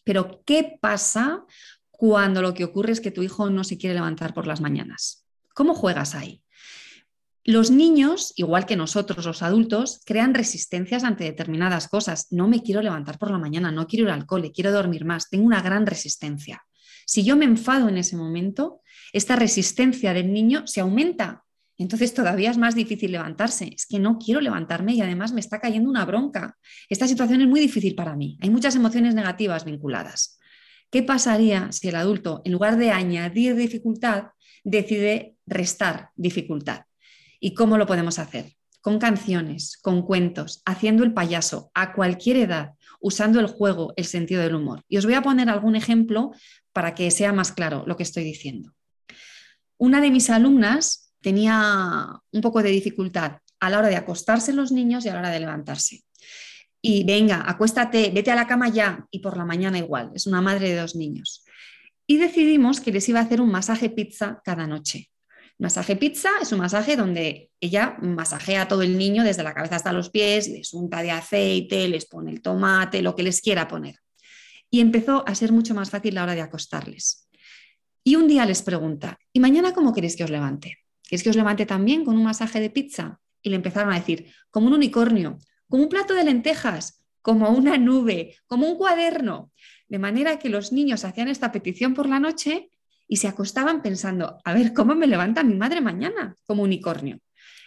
Pero, 0.03 0.43
¿qué 0.45 0.77
pasa 0.81 1.45
cuando 2.05 2.41
lo 2.41 2.53
que 2.53 2.65
ocurre 2.65 2.91
es 2.91 2.99
que 2.99 3.11
tu 3.11 3.23
hijo 3.23 3.49
no 3.49 3.63
se 3.63 3.77
quiere 3.77 3.93
levantar 3.93 4.33
por 4.33 4.45
las 4.45 4.59
mañanas. 4.59 5.25
¿Cómo 5.53 5.73
juegas 5.73 6.15
ahí? 6.15 6.42
Los 7.45 7.71
niños, 7.71 8.31
igual 8.37 8.65
que 8.65 8.77
nosotros 8.77 9.25
los 9.25 9.43
adultos, 9.43 10.01
crean 10.05 10.33
resistencias 10.33 11.03
ante 11.03 11.25
determinadas 11.25 11.89
cosas. 11.89 12.27
No 12.31 12.47
me 12.47 12.63
quiero 12.63 12.81
levantar 12.81 13.19
por 13.19 13.31
la 13.31 13.37
mañana, 13.37 13.69
no 13.69 13.85
quiero 13.85 14.05
ir 14.05 14.11
al 14.11 14.25
cole, 14.25 14.53
quiero 14.53 14.71
dormir 14.71 15.03
más, 15.03 15.29
tengo 15.29 15.45
una 15.45 15.61
gran 15.61 15.85
resistencia. 15.85 16.63
Si 17.05 17.25
yo 17.25 17.35
me 17.35 17.43
enfado 17.43 17.89
en 17.89 17.97
ese 17.97 18.15
momento, 18.15 18.79
esta 19.11 19.35
resistencia 19.35 20.13
del 20.13 20.31
niño 20.31 20.65
se 20.67 20.79
aumenta. 20.79 21.43
Entonces 21.77 22.13
todavía 22.13 22.49
es 22.49 22.57
más 22.57 22.75
difícil 22.75 23.11
levantarse. 23.11 23.73
Es 23.75 23.87
que 23.87 23.99
no 23.99 24.19
quiero 24.19 24.39
levantarme 24.39 24.93
y 24.93 25.01
además 25.01 25.33
me 25.33 25.41
está 25.41 25.59
cayendo 25.59 25.89
una 25.89 26.05
bronca. 26.05 26.57
Esta 26.87 27.09
situación 27.09 27.41
es 27.41 27.47
muy 27.47 27.59
difícil 27.59 27.93
para 27.93 28.15
mí. 28.15 28.37
Hay 28.41 28.51
muchas 28.51 28.75
emociones 28.77 29.15
negativas 29.15 29.65
vinculadas. 29.65 30.39
¿Qué 30.89 31.03
pasaría 31.03 31.73
si 31.73 31.89
el 31.89 31.95
adulto, 31.95 32.41
en 32.45 32.53
lugar 32.53 32.77
de 32.77 32.91
añadir 32.91 33.55
dificultad, 33.55 34.27
decide 34.63 35.35
restar 35.45 36.11
dificultad? 36.15 36.85
¿Y 37.43 37.55
cómo 37.55 37.77
lo 37.77 37.85
podemos 37.85 38.19
hacer? 38.19 38.53
Con 38.79 38.99
canciones, 38.99 39.77
con 39.81 40.03
cuentos, 40.03 40.61
haciendo 40.63 41.03
el 41.03 41.13
payaso 41.13 41.71
a 41.73 41.91
cualquier 41.91 42.37
edad, 42.37 42.71
usando 43.01 43.41
el 43.41 43.47
juego, 43.47 43.91
el 43.97 44.05
sentido 44.05 44.41
del 44.41 44.55
humor. 44.55 44.83
Y 44.87 44.95
os 44.95 45.05
voy 45.05 45.15
a 45.15 45.21
poner 45.21 45.49
algún 45.49 45.75
ejemplo 45.75 46.31
para 46.71 46.95
que 46.95 47.11
sea 47.11 47.33
más 47.33 47.51
claro 47.51 47.83
lo 47.85 47.97
que 47.97 48.03
estoy 48.03 48.23
diciendo. 48.23 48.71
Una 49.77 49.99
de 49.99 50.09
mis 50.09 50.29
alumnas 50.29 51.13
tenía 51.19 52.07
un 52.31 52.39
poco 52.39 52.63
de 52.63 52.69
dificultad 52.69 53.39
a 53.59 53.69
la 53.69 53.79
hora 53.79 53.89
de 53.89 53.97
acostarse 53.97 54.53
los 54.53 54.71
niños 54.71 55.03
y 55.03 55.09
a 55.09 55.13
la 55.13 55.19
hora 55.19 55.29
de 55.29 55.41
levantarse 55.41 56.05
y 56.85 57.03
venga, 57.05 57.43
acuéstate, 57.45 58.11
vete 58.13 58.31
a 58.31 58.35
la 58.35 58.47
cama 58.47 58.67
ya 58.67 59.05
y 59.09 59.19
por 59.19 59.37
la 59.37 59.45
mañana 59.45 59.77
igual. 59.77 60.11
Es 60.13 60.27
una 60.27 60.41
madre 60.41 60.69
de 60.69 60.75
dos 60.75 60.95
niños. 60.95 61.45
Y 62.05 62.17
decidimos 62.17 62.81
que 62.81 62.91
les 62.91 63.07
iba 63.07 63.19
a 63.19 63.23
hacer 63.23 63.39
un 63.39 63.49
masaje 63.49 63.89
pizza 63.89 64.41
cada 64.43 64.67
noche. 64.67 65.09
Masaje 65.59 65.95
pizza 65.95 66.29
es 66.41 66.51
un 66.51 66.59
masaje 66.59 66.95
donde 66.95 67.51
ella 67.59 67.95
masajea 68.01 68.63
a 68.63 68.67
todo 68.67 68.81
el 68.81 68.97
niño 68.97 69.23
desde 69.23 69.43
la 69.43 69.53
cabeza 69.53 69.75
hasta 69.75 69.93
los 69.93 70.09
pies, 70.09 70.49
les 70.49 70.73
unta 70.73 71.01
de 71.01 71.11
aceite, 71.11 71.87
les 71.87 72.05
pone 72.05 72.31
el 72.31 72.41
tomate, 72.41 73.01
lo 73.01 73.15
que 73.15 73.23
les 73.23 73.41
quiera 73.41 73.67
poner. 73.67 73.95
Y 74.69 74.79
empezó 74.79 75.23
a 75.27 75.35
ser 75.35 75.51
mucho 75.51 75.75
más 75.75 75.89
fácil 75.89 76.15
la 76.15 76.23
hora 76.23 76.35
de 76.35 76.41
acostarles. 76.41 77.29
Y 78.03 78.15
un 78.15 78.27
día 78.27 78.45
les 78.45 78.61
pregunta, 78.63 79.17
¿y 79.31 79.39
mañana 79.39 79.73
cómo 79.73 79.93
queréis 79.93 80.15
que 80.15 80.23
os 80.23 80.29
levante? 80.29 80.79
¿Queréis 81.03 81.23
que 81.23 81.29
os 81.29 81.35
levante 81.35 81.65
también 81.65 82.03
con 82.03 82.17
un 82.17 82.23
masaje 82.23 82.59
de 82.59 82.69
pizza? 82.69 83.19
Y 83.41 83.49
le 83.49 83.55
empezaron 83.55 83.93
a 83.93 83.99
decir, 83.99 84.33
como 84.49 84.67
un 84.67 84.73
unicornio, 84.73 85.37
como 85.69 85.83
un 85.83 85.89
plato 85.89 86.13
de 86.13 86.23
lentejas, 86.23 87.03
como 87.21 87.49
una 87.51 87.77
nube, 87.77 88.35
como 88.47 88.67
un 88.67 88.77
cuaderno. 88.77 89.51
De 89.87 89.99
manera 89.99 90.39
que 90.39 90.49
los 90.49 90.73
niños 90.73 91.05
hacían 91.05 91.29
esta 91.29 91.51
petición 91.51 91.93
por 91.93 92.09
la 92.09 92.19
noche 92.19 92.69
y 93.13 93.17
se 93.17 93.27
acostaban 93.27 93.83
pensando, 93.83 94.39
a 94.43 94.55
ver, 94.55 94.73
¿cómo 94.73 94.95
me 94.95 95.05
levanta 95.05 95.43
mi 95.43 95.53
madre 95.53 95.81
mañana 95.81 96.35
como 96.47 96.63
unicornio? 96.63 97.19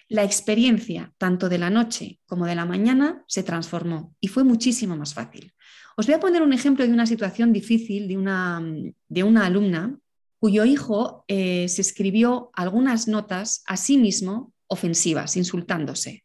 La 0.09 0.25
experiencia, 0.25 1.13
tanto 1.19 1.49
de 1.49 1.57
la 1.57 1.71
noche 1.71 2.19
como 2.27 2.47
de 2.47 2.57
la 2.57 2.65
mañana, 2.65 3.23
se 3.29 3.45
transformó 3.45 4.17
y 4.19 4.27
fue 4.27 4.43
muchísimo 4.43 4.97
más 4.97 5.15
fácil. 5.15 5.53
Os 5.97 6.07
voy 6.07 6.17
a 6.17 6.19
poner 6.19 6.43
un 6.43 6.53
ejemplo 6.53 6.85
de 6.85 6.93
una 6.93 7.07
situación 7.07 7.53
difícil 7.53 8.09
de 8.09 8.17
una, 8.17 8.61
de 9.09 9.23
una 9.23 9.47
alumna 9.47 9.97
cuyo 10.41 10.65
hijo 10.65 11.25
eh, 11.29 11.69
se 11.69 11.81
escribió 11.81 12.51
algunas 12.53 13.07
notas 13.07 13.63
a 13.67 13.77
sí 13.77 13.99
mismo 13.99 14.53
ofensivas, 14.67 15.37
insultándose. 15.37 16.25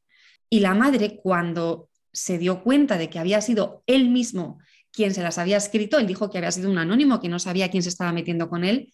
Y 0.50 0.62
la 0.62 0.74
madre, 0.74 1.20
cuando 1.22 1.90
se 2.12 2.40
dio 2.40 2.64
cuenta 2.64 2.98
de 2.98 3.12
que 3.12 3.20
había 3.20 3.40
sido 3.42 3.84
él 3.86 4.10
mismo 4.10 4.58
quien 4.92 5.14
se 5.14 5.22
las 5.22 5.38
había 5.38 5.58
escrito, 5.58 6.00
él 6.00 6.08
dijo 6.08 6.32
que 6.32 6.40
había 6.40 6.52
sido 6.52 6.72
un 6.72 6.80
anónimo, 6.80 7.20
que 7.20 7.30
no 7.30 7.38
sabía 7.38 7.70
quién 7.70 7.84
se 7.84 7.90
estaba 7.90 8.12
metiendo 8.12 8.50
con 8.50 8.64
él, 8.64 8.92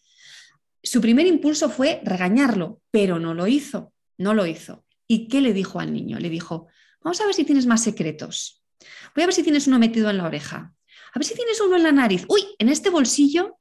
su 0.88 1.02
primer 1.02 1.28
impulso 1.28 1.70
fue 1.70 2.02
regañarlo, 2.04 2.82
pero 2.92 3.20
no 3.20 3.34
lo 3.34 3.48
hizo, 3.48 3.94
no 4.18 4.34
lo 4.34 4.46
hizo. 4.46 4.86
¿Y 5.08 5.28
qué 5.28 5.42
le 5.42 5.54
dijo 5.54 5.80
al 5.80 5.94
niño? 5.94 6.20
Le 6.20 6.30
dijo, 6.30 6.68
vamos 7.02 7.20
a 7.22 7.26
ver 7.26 7.34
si 7.34 7.44
tienes 7.44 7.66
más 7.66 7.84
secretos. 7.84 8.64
Voy 9.16 9.24
a 9.24 9.28
ver 9.28 9.34
si 9.34 9.44
tienes 9.44 9.68
uno 9.68 9.80
metido 9.80 10.10
en 10.10 10.18
la 10.18 10.26
oreja. 10.26 10.74
A 11.14 11.20
ver 11.20 11.26
si 11.26 11.36
tienes 11.36 11.60
uno 11.62 11.78
en 11.78 11.84
la 11.84 11.92
nariz. 11.92 12.26
Uy, 12.30 12.42
en 12.60 12.70
este 12.70 12.90
bolsillo. 12.90 13.58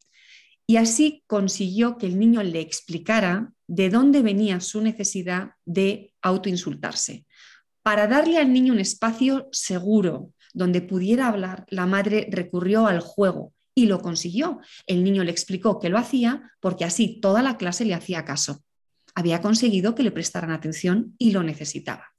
Y 0.66 0.76
así 0.76 1.22
consiguió 1.26 1.96
que 1.96 2.06
el 2.06 2.18
niño 2.18 2.42
le 2.42 2.60
explicara 2.60 3.52
de 3.68 3.88
dónde 3.88 4.22
venía 4.22 4.60
su 4.60 4.80
necesidad 4.80 5.50
de 5.64 6.12
autoinsultarse. 6.22 7.24
Para 7.82 8.08
darle 8.08 8.38
al 8.38 8.52
niño 8.52 8.72
un 8.72 8.80
espacio 8.80 9.48
seguro 9.52 10.32
donde 10.52 10.80
pudiera 10.80 11.28
hablar, 11.28 11.66
la 11.68 11.86
madre 11.86 12.28
recurrió 12.30 12.86
al 12.86 13.00
juego 13.00 13.52
y 13.76 13.86
lo 13.86 14.00
consiguió. 14.00 14.60
El 14.86 15.04
niño 15.04 15.22
le 15.22 15.30
explicó 15.30 15.78
que 15.78 15.88
lo 15.88 15.98
hacía 15.98 16.50
porque 16.60 16.84
así 16.84 17.20
toda 17.20 17.42
la 17.42 17.56
clase 17.56 17.84
le 17.84 17.94
hacía 17.94 18.24
caso. 18.24 18.64
Había 19.14 19.40
conseguido 19.40 19.94
que 19.94 20.02
le 20.02 20.10
prestaran 20.10 20.50
atención 20.50 21.14
y 21.18 21.30
lo 21.30 21.44
necesitaba. 21.44 22.12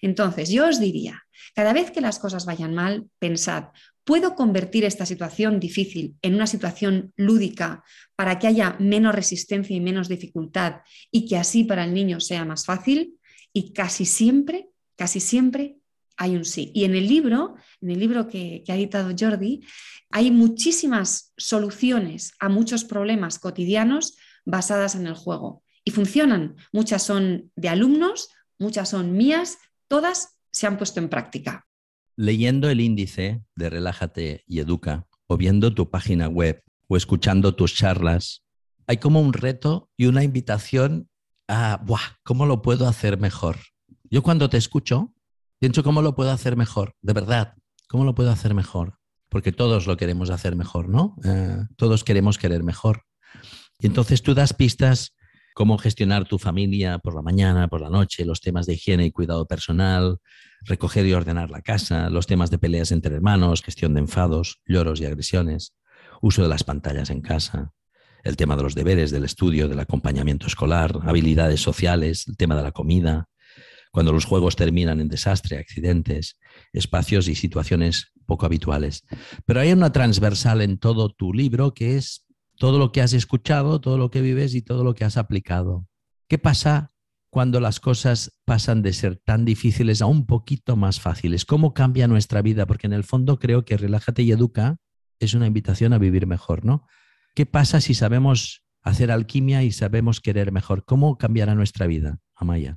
Entonces, 0.00 0.48
yo 0.48 0.66
os 0.66 0.80
diría, 0.80 1.22
cada 1.54 1.72
vez 1.72 1.90
que 1.90 2.00
las 2.00 2.18
cosas 2.18 2.46
vayan 2.46 2.74
mal, 2.74 3.08
pensad, 3.18 3.66
¿puedo 4.04 4.34
convertir 4.34 4.84
esta 4.84 5.04
situación 5.04 5.60
difícil 5.60 6.16
en 6.22 6.34
una 6.34 6.46
situación 6.46 7.12
lúdica 7.16 7.84
para 8.16 8.38
que 8.38 8.46
haya 8.46 8.76
menos 8.80 9.14
resistencia 9.14 9.76
y 9.76 9.80
menos 9.80 10.08
dificultad 10.08 10.80
y 11.10 11.26
que 11.26 11.36
así 11.36 11.64
para 11.64 11.84
el 11.84 11.92
niño 11.92 12.20
sea 12.20 12.44
más 12.44 12.64
fácil? 12.64 13.18
Y 13.52 13.72
casi 13.72 14.06
siempre 14.06 14.72
Casi 15.02 15.20
siempre 15.20 15.78
hay 16.22 16.36
un 16.36 16.44
sí. 16.44 16.70
Y 16.72 16.84
en 16.84 16.94
el 16.94 17.08
libro, 17.08 17.56
en 17.80 17.90
el 17.90 17.98
libro 17.98 18.28
que, 18.28 18.62
ha 18.68 18.76
editado 18.76 19.12
Jordi, 19.18 19.64
hay 20.08 20.30
muchísimas 20.30 21.32
soluciones 21.36 22.34
a 22.38 22.48
muchos 22.48 22.84
problemas 22.84 23.40
cotidianos 23.40 24.16
basadas 24.44 24.94
en 24.94 25.08
el 25.08 25.14
juego. 25.14 25.64
Y 25.84 25.90
funcionan. 25.90 26.54
Muchas 26.72 27.02
son 27.02 27.50
de 27.56 27.68
alumnos, 27.68 28.28
muchas 28.56 28.90
son 28.90 29.16
mías, 29.16 29.58
todas 29.88 30.38
se 30.52 30.68
han 30.68 30.78
puesto 30.78 31.00
en 31.00 31.08
práctica. 31.08 31.66
Leyendo 32.14 32.70
el 32.70 32.80
índice 32.80 33.42
de 33.56 33.70
Relájate 33.70 34.44
y 34.46 34.60
Educa, 34.60 35.08
o 35.26 35.36
viendo 35.36 35.74
tu 35.74 35.90
página 35.90 36.28
web, 36.28 36.62
o 36.86 36.96
escuchando 36.96 37.56
tus 37.56 37.74
charlas, 37.74 38.44
hay 38.86 38.98
como 38.98 39.20
un 39.20 39.32
reto 39.32 39.90
y 39.96 40.06
una 40.06 40.22
invitación 40.22 41.08
a, 41.48 41.82
¡buah! 41.84 42.20
¿Cómo 42.22 42.46
lo 42.46 42.62
puedo 42.62 42.86
hacer 42.86 43.18
mejor? 43.18 43.56
Yo 44.08 44.22
cuando 44.22 44.48
te 44.48 44.58
escucho, 44.58 45.11
pienso 45.62 45.84
cómo 45.84 46.02
lo 46.02 46.16
puedo 46.16 46.32
hacer 46.32 46.56
mejor, 46.56 46.96
de 47.02 47.12
verdad, 47.12 47.54
cómo 47.86 48.04
lo 48.04 48.16
puedo 48.16 48.32
hacer 48.32 48.52
mejor, 48.52 48.98
porque 49.28 49.52
todos 49.52 49.86
lo 49.86 49.96
queremos 49.96 50.30
hacer 50.30 50.56
mejor, 50.56 50.88
¿no? 50.88 51.14
Eh, 51.22 51.56
todos 51.76 52.02
queremos 52.02 52.36
querer 52.36 52.64
mejor. 52.64 53.04
Y 53.78 53.86
entonces 53.86 54.22
tú 54.22 54.34
das 54.34 54.54
pistas 54.54 55.14
cómo 55.54 55.78
gestionar 55.78 56.26
tu 56.26 56.40
familia 56.40 56.98
por 56.98 57.14
la 57.14 57.22
mañana, 57.22 57.68
por 57.68 57.80
la 57.80 57.90
noche, 57.90 58.24
los 58.24 58.40
temas 58.40 58.66
de 58.66 58.74
higiene 58.74 59.06
y 59.06 59.12
cuidado 59.12 59.46
personal, 59.46 60.16
recoger 60.62 61.06
y 61.06 61.12
ordenar 61.12 61.48
la 61.50 61.62
casa, 61.62 62.10
los 62.10 62.26
temas 62.26 62.50
de 62.50 62.58
peleas 62.58 62.90
entre 62.90 63.14
hermanos, 63.14 63.62
gestión 63.62 63.94
de 63.94 64.00
enfados, 64.00 64.60
lloros 64.66 65.00
y 65.00 65.04
agresiones, 65.04 65.76
uso 66.20 66.42
de 66.42 66.48
las 66.48 66.64
pantallas 66.64 67.08
en 67.10 67.20
casa, 67.20 67.70
el 68.24 68.34
tema 68.34 68.56
de 68.56 68.64
los 68.64 68.74
deberes, 68.74 69.12
del 69.12 69.22
estudio, 69.22 69.68
del 69.68 69.78
acompañamiento 69.78 70.48
escolar, 70.48 70.98
habilidades 71.04 71.60
sociales, 71.60 72.26
el 72.26 72.36
tema 72.36 72.56
de 72.56 72.64
la 72.64 72.72
comida, 72.72 73.28
cuando 73.92 74.12
los 74.12 74.24
juegos 74.24 74.56
terminan 74.56 75.00
en 75.00 75.08
desastre, 75.08 75.58
accidentes, 75.58 76.38
espacios 76.72 77.28
y 77.28 77.34
situaciones 77.34 78.12
poco 78.26 78.46
habituales. 78.46 79.04
Pero 79.44 79.60
hay 79.60 79.72
una 79.72 79.92
transversal 79.92 80.62
en 80.62 80.78
todo 80.78 81.10
tu 81.10 81.32
libro 81.32 81.74
que 81.74 81.96
es 81.96 82.24
todo 82.58 82.78
lo 82.78 82.90
que 82.90 83.02
has 83.02 83.12
escuchado, 83.12 83.80
todo 83.80 83.98
lo 83.98 84.10
que 84.10 84.22
vives 84.22 84.54
y 84.54 84.62
todo 84.62 84.82
lo 84.82 84.94
que 84.94 85.04
has 85.04 85.16
aplicado. 85.16 85.86
¿Qué 86.26 86.38
pasa 86.38 86.92
cuando 87.28 87.60
las 87.60 87.80
cosas 87.80 88.38
pasan 88.44 88.82
de 88.82 88.94
ser 88.94 89.16
tan 89.16 89.44
difíciles 89.44 90.00
a 90.00 90.06
un 90.06 90.26
poquito 90.26 90.74
más 90.76 90.98
fáciles? 91.00 91.44
¿Cómo 91.44 91.74
cambia 91.74 92.08
nuestra 92.08 92.40
vida? 92.40 92.66
Porque 92.66 92.86
en 92.86 92.94
el 92.94 93.04
fondo 93.04 93.38
creo 93.38 93.64
que 93.64 93.76
Relájate 93.76 94.22
y 94.22 94.32
Educa 94.32 94.78
es 95.18 95.34
una 95.34 95.46
invitación 95.46 95.92
a 95.92 95.98
vivir 95.98 96.26
mejor, 96.26 96.64
¿no? 96.64 96.86
¿Qué 97.34 97.44
pasa 97.44 97.80
si 97.80 97.94
sabemos 97.94 98.64
hacer 98.82 99.10
alquimia 99.10 99.62
y 99.62 99.72
sabemos 99.72 100.20
querer 100.20 100.50
mejor? 100.52 100.84
¿Cómo 100.84 101.18
cambiará 101.18 101.54
nuestra 101.54 101.86
vida, 101.86 102.20
Amaya? 102.34 102.76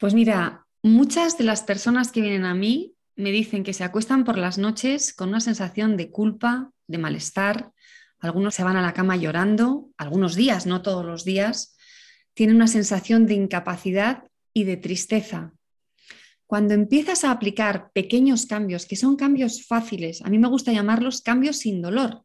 Pues 0.00 0.14
mira, 0.14 0.66
muchas 0.82 1.36
de 1.36 1.44
las 1.44 1.62
personas 1.62 2.10
que 2.10 2.22
vienen 2.22 2.46
a 2.46 2.54
mí 2.54 2.94
me 3.16 3.30
dicen 3.32 3.62
que 3.62 3.74
se 3.74 3.84
acuestan 3.84 4.24
por 4.24 4.38
las 4.38 4.56
noches 4.56 5.12
con 5.12 5.28
una 5.28 5.40
sensación 5.40 5.98
de 5.98 6.10
culpa, 6.10 6.70
de 6.86 6.96
malestar. 6.96 7.70
Algunos 8.18 8.54
se 8.54 8.64
van 8.64 8.78
a 8.78 8.80
la 8.80 8.94
cama 8.94 9.16
llorando, 9.16 9.90
algunos 9.98 10.36
días, 10.36 10.64
no 10.64 10.80
todos 10.80 11.04
los 11.04 11.26
días. 11.26 11.76
Tienen 12.32 12.56
una 12.56 12.66
sensación 12.66 13.26
de 13.26 13.34
incapacidad 13.34 14.24
y 14.54 14.64
de 14.64 14.78
tristeza. 14.78 15.52
Cuando 16.46 16.72
empiezas 16.72 17.22
a 17.24 17.30
aplicar 17.30 17.90
pequeños 17.92 18.46
cambios, 18.46 18.86
que 18.86 18.96
son 18.96 19.16
cambios 19.16 19.66
fáciles, 19.66 20.22
a 20.22 20.30
mí 20.30 20.38
me 20.38 20.48
gusta 20.48 20.72
llamarlos 20.72 21.20
cambios 21.20 21.58
sin 21.58 21.82
dolor, 21.82 22.22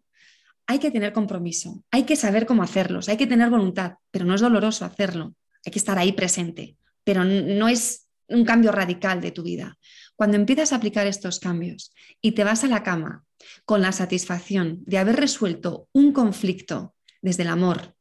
hay 0.66 0.80
que 0.80 0.92
tener 0.92 1.12
compromiso, 1.12 1.84
hay 1.92 2.04
que 2.04 2.16
saber 2.16 2.46
cómo 2.46 2.64
hacerlos, 2.64 3.10
hay 3.10 3.18
que 3.18 3.28
tener 3.28 3.50
voluntad, 3.50 3.96
pero 4.12 4.24
no 4.24 4.34
es 4.34 4.40
doloroso 4.40 4.86
hacerlo, 4.86 5.36
hay 5.66 5.74
que 5.74 5.80
estar 5.80 6.00
ahí 6.00 6.14
presente, 6.14 6.78
pero 7.06 7.24
no 7.24 7.70
es 7.70 8.10
un 8.28 8.44
cambio 8.44 8.74
radical 8.74 9.22
de 9.22 9.32
tu 9.32 9.44
vida. 9.44 9.78
Cuando 10.18 10.36
empiezas 10.36 10.74
a 10.74 10.76
aplicar 10.76 11.08
estos 11.08 11.40
cambios 11.40 11.94
y 12.22 12.34
te 12.34 12.44
vas 12.44 12.66
a 12.66 12.68
la 12.68 12.84
cama 12.84 13.24
con 13.64 13.82
la 13.82 13.94
satisfacción 13.94 14.84
de 14.86 14.98
haber 14.98 15.16
resuelto 15.16 15.88
un 15.94 16.12
conflicto 16.12 16.96
desde 17.22 17.44
el 17.44 17.50
amor, 17.50 17.96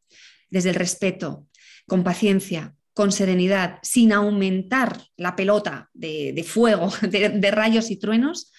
desde 0.50 0.70
el 0.70 0.74
respeto, 0.74 1.46
con 1.86 2.02
paciencia, 2.02 2.74
con 2.92 3.12
serenidad, 3.12 3.78
sin 3.82 4.12
aumentar 4.12 5.06
la 5.16 5.36
pelota 5.36 5.90
de, 5.92 6.44
fuego, 6.46 6.92
de 7.02 7.50
rayos 7.52 7.90
y 7.90 7.96
truenos, 7.96 8.52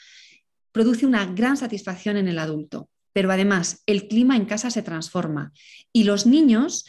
produce 0.71 1.05
una 1.05 1.25
gran 1.25 1.57
satisfacción 1.57 2.15
en 2.15 2.29
el 2.29 2.39
adulto 2.39 2.89
pero 3.15 3.31
además 3.31 3.81
el 3.85 4.09
clima 4.09 4.35
en 4.35 4.43
casa 4.43 4.69
se 4.69 4.83
transforma 4.83 5.53
y 5.93 6.03
los 6.03 6.25
niños 6.25 6.85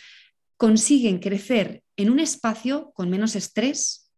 consiguen 0.56 1.18
crecer 1.18 1.82
en 1.96 2.10
un 2.10 2.20
espacio 2.20 2.92
con 2.94 3.10
menos 3.10 3.36
estrés, 3.36 4.10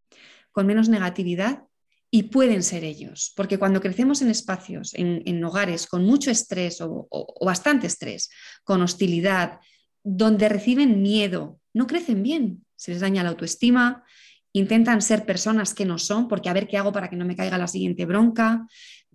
con 0.53 0.67
menos 0.67 0.89
negatividad 0.89 1.65
y 2.11 2.25
pueden 2.25 2.63
ser 2.63 2.85
ellos, 2.85 3.33
porque 3.37 3.59
cuando 3.59 3.81
crecemos 3.81 4.23
en 4.23 4.31
espacios, 4.31 4.93
en, 4.95 5.45
hogares 5.45 5.87
con 5.87 6.05
mucho 6.05 6.31
estrés 6.31 6.81
o, 6.81 7.09
bastante 7.45 7.87
estrés, 7.87 8.31
con 8.65 8.81
hostilidad, 8.81 9.59
donde 10.03 10.49
reciben 10.49 11.03
miedo, 11.03 11.61
no 11.75 11.87
crecen 11.87 12.23
bien, 12.23 12.65
se 12.77 12.93
les 12.93 13.01
daña 13.01 13.23
la 13.23 13.31
autoestima, 13.31 14.05
intentan 14.53 15.03
ser 15.03 15.27
personas 15.27 15.75
que 15.75 15.85
no 15.85 15.99
son, 15.99 16.29
porque 16.29 16.49
a 16.49 16.55
ver 16.55 16.67
qué 16.67 16.79
hago 16.79 16.93
para 16.93 17.11
que 17.11 17.17
no 17.17 17.27
me 17.27 17.37
caiga 17.37 17.59
la 17.59 17.69
siguiente 17.69 18.07
bronca, 18.07 18.67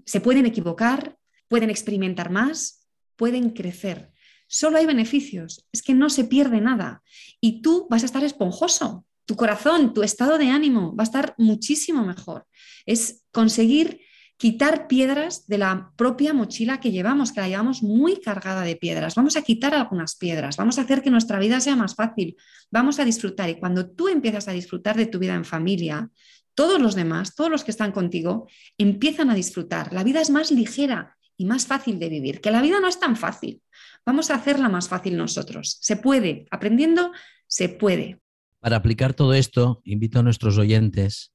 se 0.05 0.21
pueden 0.21 0.45
equivocar, 0.45 1.17
pueden 1.47 1.71
experimentar 1.71 2.29
más 2.29 2.83
pueden 3.15 3.51
crecer. 3.51 4.11
Solo 4.47 4.77
hay 4.77 4.85
beneficios, 4.85 5.67
es 5.71 5.81
que 5.81 5.93
no 5.93 6.09
se 6.09 6.25
pierde 6.25 6.61
nada. 6.61 7.01
Y 7.41 7.61
tú 7.61 7.87
vas 7.89 8.03
a 8.03 8.05
estar 8.05 8.23
esponjoso, 8.23 9.05
tu 9.25 9.35
corazón, 9.35 9.93
tu 9.93 10.03
estado 10.03 10.37
de 10.37 10.49
ánimo 10.49 10.95
va 10.95 11.03
a 11.03 11.05
estar 11.05 11.33
muchísimo 11.37 12.05
mejor. 12.05 12.45
Es 12.85 13.23
conseguir 13.31 14.01
quitar 14.37 14.87
piedras 14.87 15.47
de 15.47 15.57
la 15.57 15.91
propia 15.95 16.33
mochila 16.33 16.79
que 16.79 16.91
llevamos, 16.91 17.31
que 17.31 17.39
la 17.39 17.47
llevamos 17.47 17.81
muy 17.81 18.19
cargada 18.19 18.63
de 18.63 18.75
piedras. 18.75 19.15
Vamos 19.15 19.37
a 19.37 19.41
quitar 19.41 19.73
algunas 19.73 20.15
piedras, 20.15 20.57
vamos 20.57 20.77
a 20.77 20.81
hacer 20.81 21.01
que 21.01 21.09
nuestra 21.09 21.39
vida 21.39 21.61
sea 21.61 21.75
más 21.75 21.95
fácil, 21.95 22.35
vamos 22.69 22.99
a 22.99 23.05
disfrutar. 23.05 23.49
Y 23.49 23.55
cuando 23.55 23.89
tú 23.89 24.09
empiezas 24.09 24.47
a 24.47 24.51
disfrutar 24.51 24.97
de 24.97 25.05
tu 25.05 25.19
vida 25.19 25.35
en 25.35 25.45
familia, 25.45 26.09
todos 26.55 26.81
los 26.81 26.95
demás, 26.95 27.35
todos 27.35 27.49
los 27.49 27.63
que 27.63 27.71
están 27.71 27.91
contigo, 27.91 28.47
empiezan 28.77 29.29
a 29.29 29.35
disfrutar. 29.35 29.93
La 29.93 30.03
vida 30.03 30.21
es 30.21 30.29
más 30.29 30.51
ligera 30.51 31.15
y 31.37 31.45
más 31.45 31.65
fácil 31.65 31.99
de 31.99 32.09
vivir, 32.09 32.41
que 32.41 32.51
la 32.51 32.61
vida 32.61 32.79
no 32.79 32.87
es 32.87 32.99
tan 32.99 33.15
fácil. 33.15 33.61
Vamos 34.05 34.29
a 34.29 34.35
hacerla 34.35 34.69
más 34.69 34.89
fácil 34.89 35.17
nosotros. 35.17 35.77
Se 35.81 35.95
puede, 35.95 36.45
aprendiendo, 36.51 37.11
se 37.47 37.69
puede. 37.69 38.19
Para 38.59 38.77
aplicar 38.77 39.13
todo 39.13 39.33
esto, 39.33 39.81
invito 39.83 40.19
a 40.19 40.23
nuestros 40.23 40.57
oyentes 40.57 41.33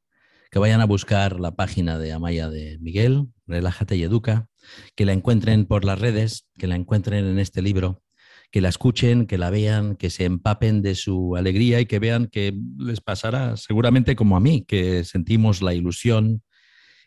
que 0.50 0.58
vayan 0.58 0.80
a 0.80 0.86
buscar 0.86 1.40
la 1.40 1.56
página 1.56 1.98
de 1.98 2.12
Amaya 2.12 2.48
de 2.48 2.78
Miguel, 2.80 3.26
Relájate 3.46 3.96
y 3.96 4.02
Educa, 4.02 4.46
que 4.94 5.04
la 5.04 5.12
encuentren 5.12 5.66
por 5.66 5.84
las 5.84 5.98
redes, 5.98 6.46
que 6.58 6.66
la 6.66 6.74
encuentren 6.76 7.26
en 7.26 7.38
este 7.38 7.60
libro, 7.60 8.02
que 8.50 8.60
la 8.60 8.70
escuchen, 8.70 9.26
que 9.26 9.36
la 9.36 9.50
vean, 9.50 9.96
que 9.96 10.10
se 10.10 10.24
empapen 10.24 10.80
de 10.80 10.94
su 10.94 11.36
alegría 11.36 11.80
y 11.80 11.86
que 11.86 11.98
vean 11.98 12.28
que 12.28 12.54
les 12.78 13.00
pasará 13.00 13.56
seguramente 13.56 14.16
como 14.16 14.36
a 14.36 14.40
mí, 14.40 14.64
que 14.66 15.04
sentimos 15.04 15.60
la 15.60 15.74
ilusión, 15.74 16.42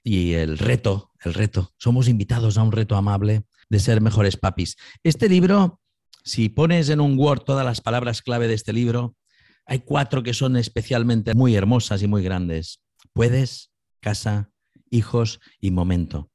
y 0.03 0.33
el 0.33 0.57
reto, 0.57 1.11
el 1.23 1.33
reto. 1.33 1.71
Somos 1.77 2.07
invitados 2.07 2.57
a 2.57 2.63
un 2.63 2.71
reto 2.71 2.95
amable 2.95 3.43
de 3.69 3.79
ser 3.79 4.01
mejores 4.01 4.37
papis. 4.37 4.75
Este 5.03 5.29
libro, 5.29 5.79
si 6.23 6.49
pones 6.49 6.89
en 6.89 7.01
un 7.01 7.17
Word 7.17 7.41
todas 7.41 7.65
las 7.65 7.81
palabras 7.81 8.21
clave 8.21 8.47
de 8.47 8.55
este 8.55 8.73
libro, 8.73 9.15
hay 9.65 9.79
cuatro 9.79 10.23
que 10.23 10.33
son 10.33 10.57
especialmente 10.57 11.33
muy 11.33 11.55
hermosas 11.55 12.01
y 12.01 12.07
muy 12.07 12.23
grandes. 12.23 12.81
Puedes, 13.13 13.71
casa, 13.99 14.51
hijos 14.89 15.39
y 15.59 15.71
momento. 15.71 16.31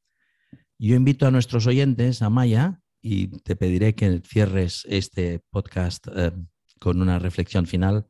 Yo 0.79 0.95
invito 0.95 1.27
a 1.27 1.31
nuestros 1.31 1.67
oyentes, 1.67 2.23
a 2.23 2.31
Maya, 2.31 2.81
y 3.03 3.29
te 3.43 3.57
pediré 3.57 3.95
que 3.95 4.21
cierres 4.21 4.87
este 4.89 5.41
podcast 5.51 6.07
eh, 6.15 6.33
con 6.81 7.01
una 7.01 7.19
reflexión 7.19 7.67
final. 7.67 8.07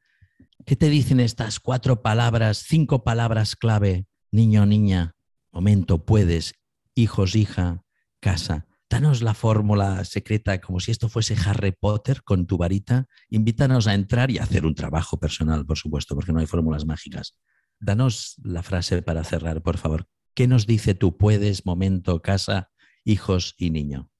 ¿Qué 0.65 0.77
te 0.77 0.89
dicen 0.89 1.21
estas 1.21 1.61
cuatro 1.61 2.03
palabras, 2.03 2.65
cinco 2.67 3.05
palabras 3.05 3.57
clave, 3.57 4.07
niño, 4.31 4.65
niña, 4.67 5.16
momento 5.57 6.05
puedes, 6.05 6.55
hijos, 6.95 7.35
hija, 7.35 7.83
casa. 8.21 8.67
Danos 8.91 9.23
la 9.23 9.33
fórmula 9.33 10.05
secreta 10.05 10.61
como 10.61 10.81
si 10.81 10.91
esto 10.91 11.09
fuese 11.09 11.35
Harry 11.47 11.73
Potter 11.73 12.23
con 12.23 12.47
tu 12.47 12.59
varita. 12.59 13.07
Invítanos 13.31 13.87
a 13.87 13.95
entrar 13.95 14.31
y 14.31 14.37
a 14.37 14.43
hacer 14.43 14.67
un 14.67 14.75
trabajo 14.75 15.19
personal, 15.19 15.65
por 15.65 15.79
supuesto, 15.79 16.15
porque 16.15 16.33
no 16.35 16.41
hay 16.41 16.47
fórmulas 16.47 16.85
mágicas. 16.85 17.39
Danos 17.81 18.37
la 18.45 18.63
frase 18.63 19.01
para 19.01 19.25
cerrar, 19.25 19.63
por 19.63 19.79
favor. 19.79 20.07
¿Qué 20.35 20.47
nos 20.47 20.67
dice 20.67 20.95
tú 20.95 21.17
puedes, 21.17 21.65
momento, 21.65 22.21
casa, 22.21 22.71
hijos 23.03 23.55
y 23.57 23.71
niño? 23.71 24.11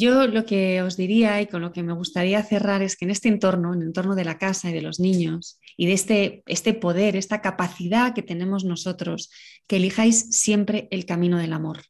Yo 0.00 0.28
lo 0.28 0.46
que 0.46 0.80
os 0.80 0.96
diría 0.96 1.42
y 1.42 1.48
con 1.48 1.60
lo 1.60 1.72
que 1.72 1.82
me 1.82 1.92
gustaría 1.92 2.40
cerrar 2.44 2.82
es 2.82 2.94
que 2.94 3.04
en 3.04 3.10
este 3.10 3.28
entorno, 3.28 3.74
en 3.74 3.80
el 3.80 3.88
entorno 3.88 4.14
de 4.14 4.24
la 4.24 4.38
casa 4.38 4.70
y 4.70 4.72
de 4.72 4.80
los 4.80 5.00
niños, 5.00 5.58
y 5.76 5.86
de 5.86 5.92
este, 5.92 6.42
este 6.46 6.72
poder, 6.72 7.16
esta 7.16 7.42
capacidad 7.42 8.14
que 8.14 8.22
tenemos 8.22 8.64
nosotros, 8.64 9.28
que 9.66 9.78
elijáis 9.78 10.28
siempre 10.30 10.86
el 10.92 11.04
camino 11.04 11.36
del 11.38 11.52
amor. 11.52 11.82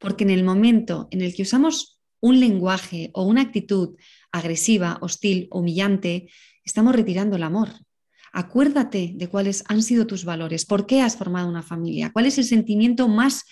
Porque 0.00 0.24
en 0.24 0.30
el 0.30 0.42
momento 0.42 1.06
en 1.12 1.22
el 1.22 1.36
que 1.36 1.42
usamos 1.42 2.00
un 2.18 2.40
lenguaje 2.40 3.10
o 3.14 3.22
una 3.22 3.42
actitud 3.42 3.96
agresiva, 4.32 4.98
hostil, 5.00 5.46
humillante, 5.52 6.30
estamos 6.64 6.96
retirando 6.96 7.36
el 7.36 7.44
amor. 7.44 7.68
Acuérdate 8.32 9.12
de 9.14 9.28
cuáles 9.28 9.62
han 9.68 9.84
sido 9.84 10.08
tus 10.08 10.24
valores, 10.24 10.66
por 10.66 10.86
qué 10.86 11.00
has 11.00 11.16
formado 11.16 11.48
una 11.48 11.62
familia, 11.62 12.10
cuál 12.12 12.26
es 12.26 12.38
el 12.38 12.44
sentimiento 12.44 13.06
más 13.06 13.44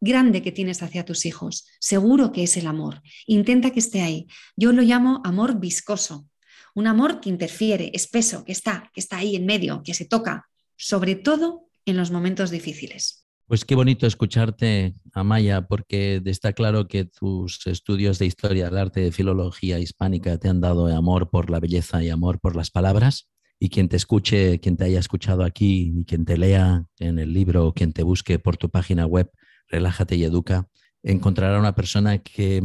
grande 0.00 0.42
que 0.42 0.52
tienes 0.52 0.82
hacia 0.82 1.04
tus 1.04 1.26
hijos. 1.26 1.66
Seguro 1.80 2.32
que 2.32 2.42
es 2.42 2.56
el 2.56 2.66
amor. 2.66 3.02
Intenta 3.26 3.70
que 3.70 3.80
esté 3.80 4.02
ahí. 4.02 4.26
Yo 4.56 4.72
lo 4.72 4.82
llamo 4.82 5.20
amor 5.24 5.60
viscoso, 5.60 6.28
un 6.74 6.86
amor 6.86 7.20
que 7.20 7.30
interfiere, 7.30 7.90
espeso, 7.94 8.44
que 8.44 8.52
está, 8.52 8.90
que 8.92 9.00
está 9.00 9.18
ahí 9.18 9.36
en 9.36 9.46
medio, 9.46 9.82
que 9.82 9.94
se 9.94 10.04
toca, 10.04 10.48
sobre 10.76 11.14
todo 11.14 11.68
en 11.86 11.96
los 11.96 12.10
momentos 12.10 12.50
difíciles. 12.50 13.26
Pues 13.46 13.64
qué 13.64 13.76
bonito 13.76 14.08
escucharte, 14.08 14.96
Amaya, 15.12 15.62
porque 15.62 16.20
está 16.24 16.52
claro 16.52 16.88
que 16.88 17.04
tus 17.04 17.64
estudios 17.68 18.18
de 18.18 18.26
historia 18.26 18.64
del 18.64 18.76
arte, 18.76 19.00
de 19.00 19.12
filología 19.12 19.78
hispánica, 19.78 20.36
te 20.36 20.48
han 20.48 20.60
dado 20.60 20.88
amor 20.88 21.30
por 21.30 21.48
la 21.48 21.60
belleza 21.60 22.02
y 22.02 22.10
amor 22.10 22.40
por 22.40 22.56
las 22.56 22.72
palabras. 22.72 23.28
Y 23.60 23.68
quien 23.68 23.88
te 23.88 23.96
escuche, 23.96 24.58
quien 24.58 24.76
te 24.76 24.84
haya 24.84 24.98
escuchado 24.98 25.44
aquí 25.44 25.92
y 25.96 26.04
quien 26.04 26.24
te 26.24 26.36
lea 26.36 26.86
en 26.98 27.20
el 27.20 27.32
libro 27.32 27.72
quien 27.72 27.92
te 27.92 28.02
busque 28.02 28.40
por 28.40 28.56
tu 28.56 28.68
página 28.68 29.06
web, 29.06 29.30
Relájate 29.68 30.16
y 30.16 30.24
Educa, 30.24 30.68
encontrará 31.02 31.58
una 31.58 31.74
persona 31.74 32.18
que 32.18 32.62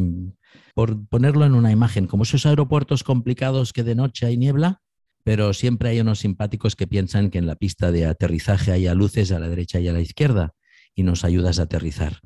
por 0.74 1.08
ponerlo 1.08 1.46
en 1.46 1.54
una 1.54 1.72
imagen, 1.72 2.08
como 2.08 2.24
esos 2.24 2.46
aeropuertos 2.46 3.04
complicados 3.04 3.74
que 3.74 3.84
de 3.84 3.96
noche 3.96 4.26
hay 4.26 4.38
niebla, 4.38 4.82
pero 5.24 5.54
siempre 5.54 5.90
hay 5.90 6.00
unos 6.00 6.20
simpáticos 6.20 6.76
que 6.76 6.88
piensan 6.88 7.30
que 7.30 7.38
en 7.38 7.46
la 7.46 7.56
pista 7.56 7.92
de 7.92 8.06
aterrizaje 8.06 8.72
hay 8.72 8.88
luces 8.96 9.32
a 9.32 9.40
la 9.40 9.50
derecha 9.50 9.80
y 9.80 9.88
a 9.88 9.94
la 9.94 10.02
izquierda 10.02 10.54
y 10.96 11.04
nos 11.04 11.24
ayudas 11.24 11.60
a 11.60 11.64
aterrizar. 11.64 12.20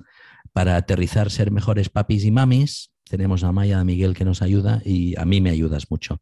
Para 0.54 0.78
aterrizar, 0.78 1.30
ser 1.30 1.52
mejores 1.52 1.90
papis 1.90 2.24
y 2.24 2.32
mamis, 2.32 2.92
tenemos 3.04 3.44
a 3.44 3.52
Maya, 3.52 3.80
a 3.80 3.84
Miguel 3.84 4.16
que 4.16 4.26
nos 4.26 4.42
ayuda 4.42 4.82
y 4.86 5.20
a 5.20 5.26
mí 5.26 5.42
me 5.42 5.50
ayudas 5.50 5.92
mucho. 5.92 6.20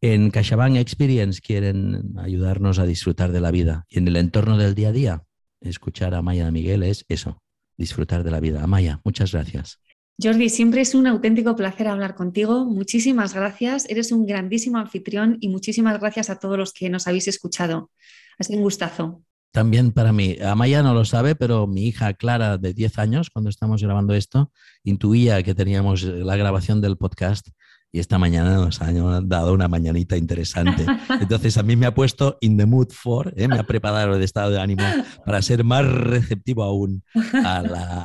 En 0.00 0.30
CaixaBank 0.30 0.76
Experience 0.76 1.40
quieren 1.40 2.14
ayudarnos 2.18 2.78
a 2.78 2.86
disfrutar 2.86 3.32
de 3.32 3.40
la 3.40 3.50
vida 3.50 3.84
y 3.88 3.98
en 3.98 4.08
el 4.08 4.16
entorno 4.16 4.56
del 4.56 4.74
día 4.74 4.88
a 4.88 4.92
día, 4.92 5.22
escuchar 5.60 6.14
a 6.14 6.22
Maya, 6.22 6.46
a 6.46 6.50
Miguel 6.50 6.82
es 6.82 7.04
eso, 7.08 7.42
disfrutar 7.76 8.24
de 8.24 8.30
la 8.30 8.40
vida. 8.40 8.62
Amaya, 8.62 9.00
muchas 9.04 9.32
gracias. 9.32 9.78
Jordi, 10.22 10.48
siempre 10.50 10.82
es 10.82 10.94
un 10.94 11.06
auténtico 11.06 11.56
placer 11.56 11.88
hablar 11.88 12.14
contigo. 12.14 12.64
Muchísimas 12.64 13.34
gracias. 13.34 13.88
Eres 13.88 14.12
un 14.12 14.26
grandísimo 14.26 14.78
anfitrión 14.78 15.36
y 15.40 15.48
muchísimas 15.48 15.98
gracias 15.98 16.30
a 16.30 16.38
todos 16.38 16.58
los 16.58 16.72
que 16.72 16.90
nos 16.90 17.06
habéis 17.06 17.28
escuchado. 17.28 17.90
Ha 18.38 18.44
sido 18.44 18.58
un 18.58 18.64
gustazo. 18.64 19.22
También 19.52 19.92
para 19.92 20.12
mí. 20.12 20.36
Amaya 20.42 20.82
no 20.82 20.94
lo 20.94 21.04
sabe, 21.04 21.34
pero 21.34 21.66
mi 21.66 21.86
hija 21.86 22.14
Clara, 22.14 22.56
de 22.56 22.72
10 22.72 22.98
años, 22.98 23.30
cuando 23.30 23.50
estamos 23.50 23.82
grabando 23.82 24.14
esto, 24.14 24.50
intuía 24.82 25.42
que 25.42 25.54
teníamos 25.54 26.02
la 26.04 26.36
grabación 26.36 26.80
del 26.80 26.96
podcast 26.96 27.48
y 27.94 27.98
esta 27.98 28.18
mañana 28.18 28.54
nos 28.54 28.80
han 28.80 29.28
dado 29.28 29.52
una 29.52 29.68
mañanita 29.68 30.16
interesante. 30.16 30.86
Entonces 31.20 31.58
a 31.58 31.62
mí 31.62 31.76
me 31.76 31.84
ha 31.84 31.94
puesto 31.94 32.38
in 32.40 32.56
the 32.56 32.64
mood 32.64 32.88
for, 32.90 33.34
¿eh? 33.36 33.46
me 33.46 33.58
ha 33.58 33.64
preparado 33.64 34.16
el 34.16 34.22
estado 34.22 34.50
de 34.50 34.60
ánimo 34.60 34.82
para 35.26 35.42
ser 35.42 35.62
más 35.62 35.84
receptivo 35.84 36.62
aún 36.62 37.04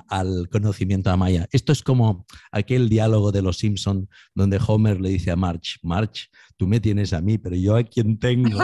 al 0.09 0.49
conocimiento 0.49 1.09
a 1.09 1.15
Maya. 1.15 1.47
Esto 1.53 1.71
es 1.71 1.81
como 1.83 2.25
aquel 2.51 2.89
diálogo 2.89 3.31
de 3.31 3.41
los 3.41 3.59
Simpson 3.59 4.09
donde 4.35 4.59
Homer 4.65 4.99
le 4.99 5.09
dice 5.09 5.31
a 5.31 5.37
March, 5.37 5.79
March, 5.81 6.29
tú 6.57 6.67
me 6.67 6.81
tienes 6.81 7.13
a 7.13 7.21
mí, 7.21 7.37
pero 7.37 7.55
yo 7.55 7.77
a 7.77 7.83
quién 7.83 8.19
tengo. 8.19 8.59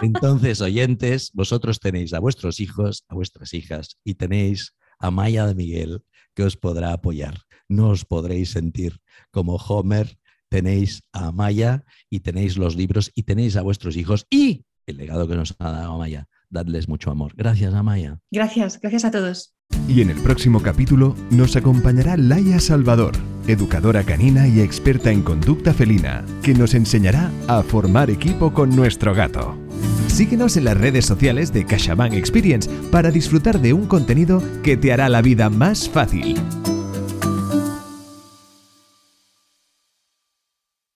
Entonces, 0.00 0.62
oyentes, 0.62 1.30
vosotros 1.34 1.78
tenéis 1.78 2.14
a 2.14 2.18
vuestros 2.18 2.60
hijos, 2.60 3.04
a 3.08 3.14
vuestras 3.14 3.52
hijas 3.52 3.98
y 4.04 4.14
tenéis 4.14 4.74
a 4.98 5.10
Maya 5.10 5.46
de 5.46 5.54
Miguel 5.54 6.02
que 6.34 6.44
os 6.44 6.56
podrá 6.56 6.94
apoyar 6.94 7.34
no 7.68 7.90
os 7.90 8.04
podréis 8.04 8.50
sentir 8.50 9.00
como 9.30 9.56
Homer, 9.56 10.18
tenéis 10.48 11.02
a 11.12 11.32
Maya 11.32 11.84
y 12.10 12.20
tenéis 12.20 12.56
los 12.56 12.76
libros 12.76 13.10
y 13.14 13.22
tenéis 13.22 13.56
a 13.56 13.62
vuestros 13.62 13.96
hijos 13.96 14.26
y 14.30 14.64
el 14.86 14.96
legado 14.96 15.28
que 15.28 15.36
nos 15.36 15.54
ha 15.58 15.70
dado 15.70 15.98
Maya. 15.98 16.28
Dadles 16.52 16.86
mucho 16.86 17.10
amor. 17.10 17.32
Gracias, 17.34 17.72
Amaya. 17.72 18.20
Gracias, 18.30 18.78
gracias 18.78 19.06
a 19.06 19.10
todos. 19.10 19.54
Y 19.88 20.02
en 20.02 20.10
el 20.10 20.20
próximo 20.20 20.60
capítulo 20.60 21.16
nos 21.30 21.56
acompañará 21.56 22.18
Laia 22.18 22.60
Salvador, 22.60 23.14
educadora 23.46 24.04
canina 24.04 24.46
y 24.46 24.60
experta 24.60 25.10
en 25.10 25.22
conducta 25.22 25.72
felina, 25.72 26.24
que 26.42 26.52
nos 26.52 26.74
enseñará 26.74 27.30
a 27.48 27.62
formar 27.62 28.10
equipo 28.10 28.52
con 28.52 28.76
nuestro 28.76 29.14
gato. 29.14 29.56
Síguenos 30.08 30.58
en 30.58 30.64
las 30.64 30.76
redes 30.76 31.06
sociales 31.06 31.54
de 31.54 31.64
CaixaBank 31.64 32.12
Experience 32.12 32.68
para 32.90 33.10
disfrutar 33.10 33.58
de 33.58 33.72
un 33.72 33.86
contenido 33.86 34.42
que 34.62 34.76
te 34.76 34.92
hará 34.92 35.08
la 35.08 35.22
vida 35.22 35.48
más 35.48 35.88
fácil. 35.88 36.36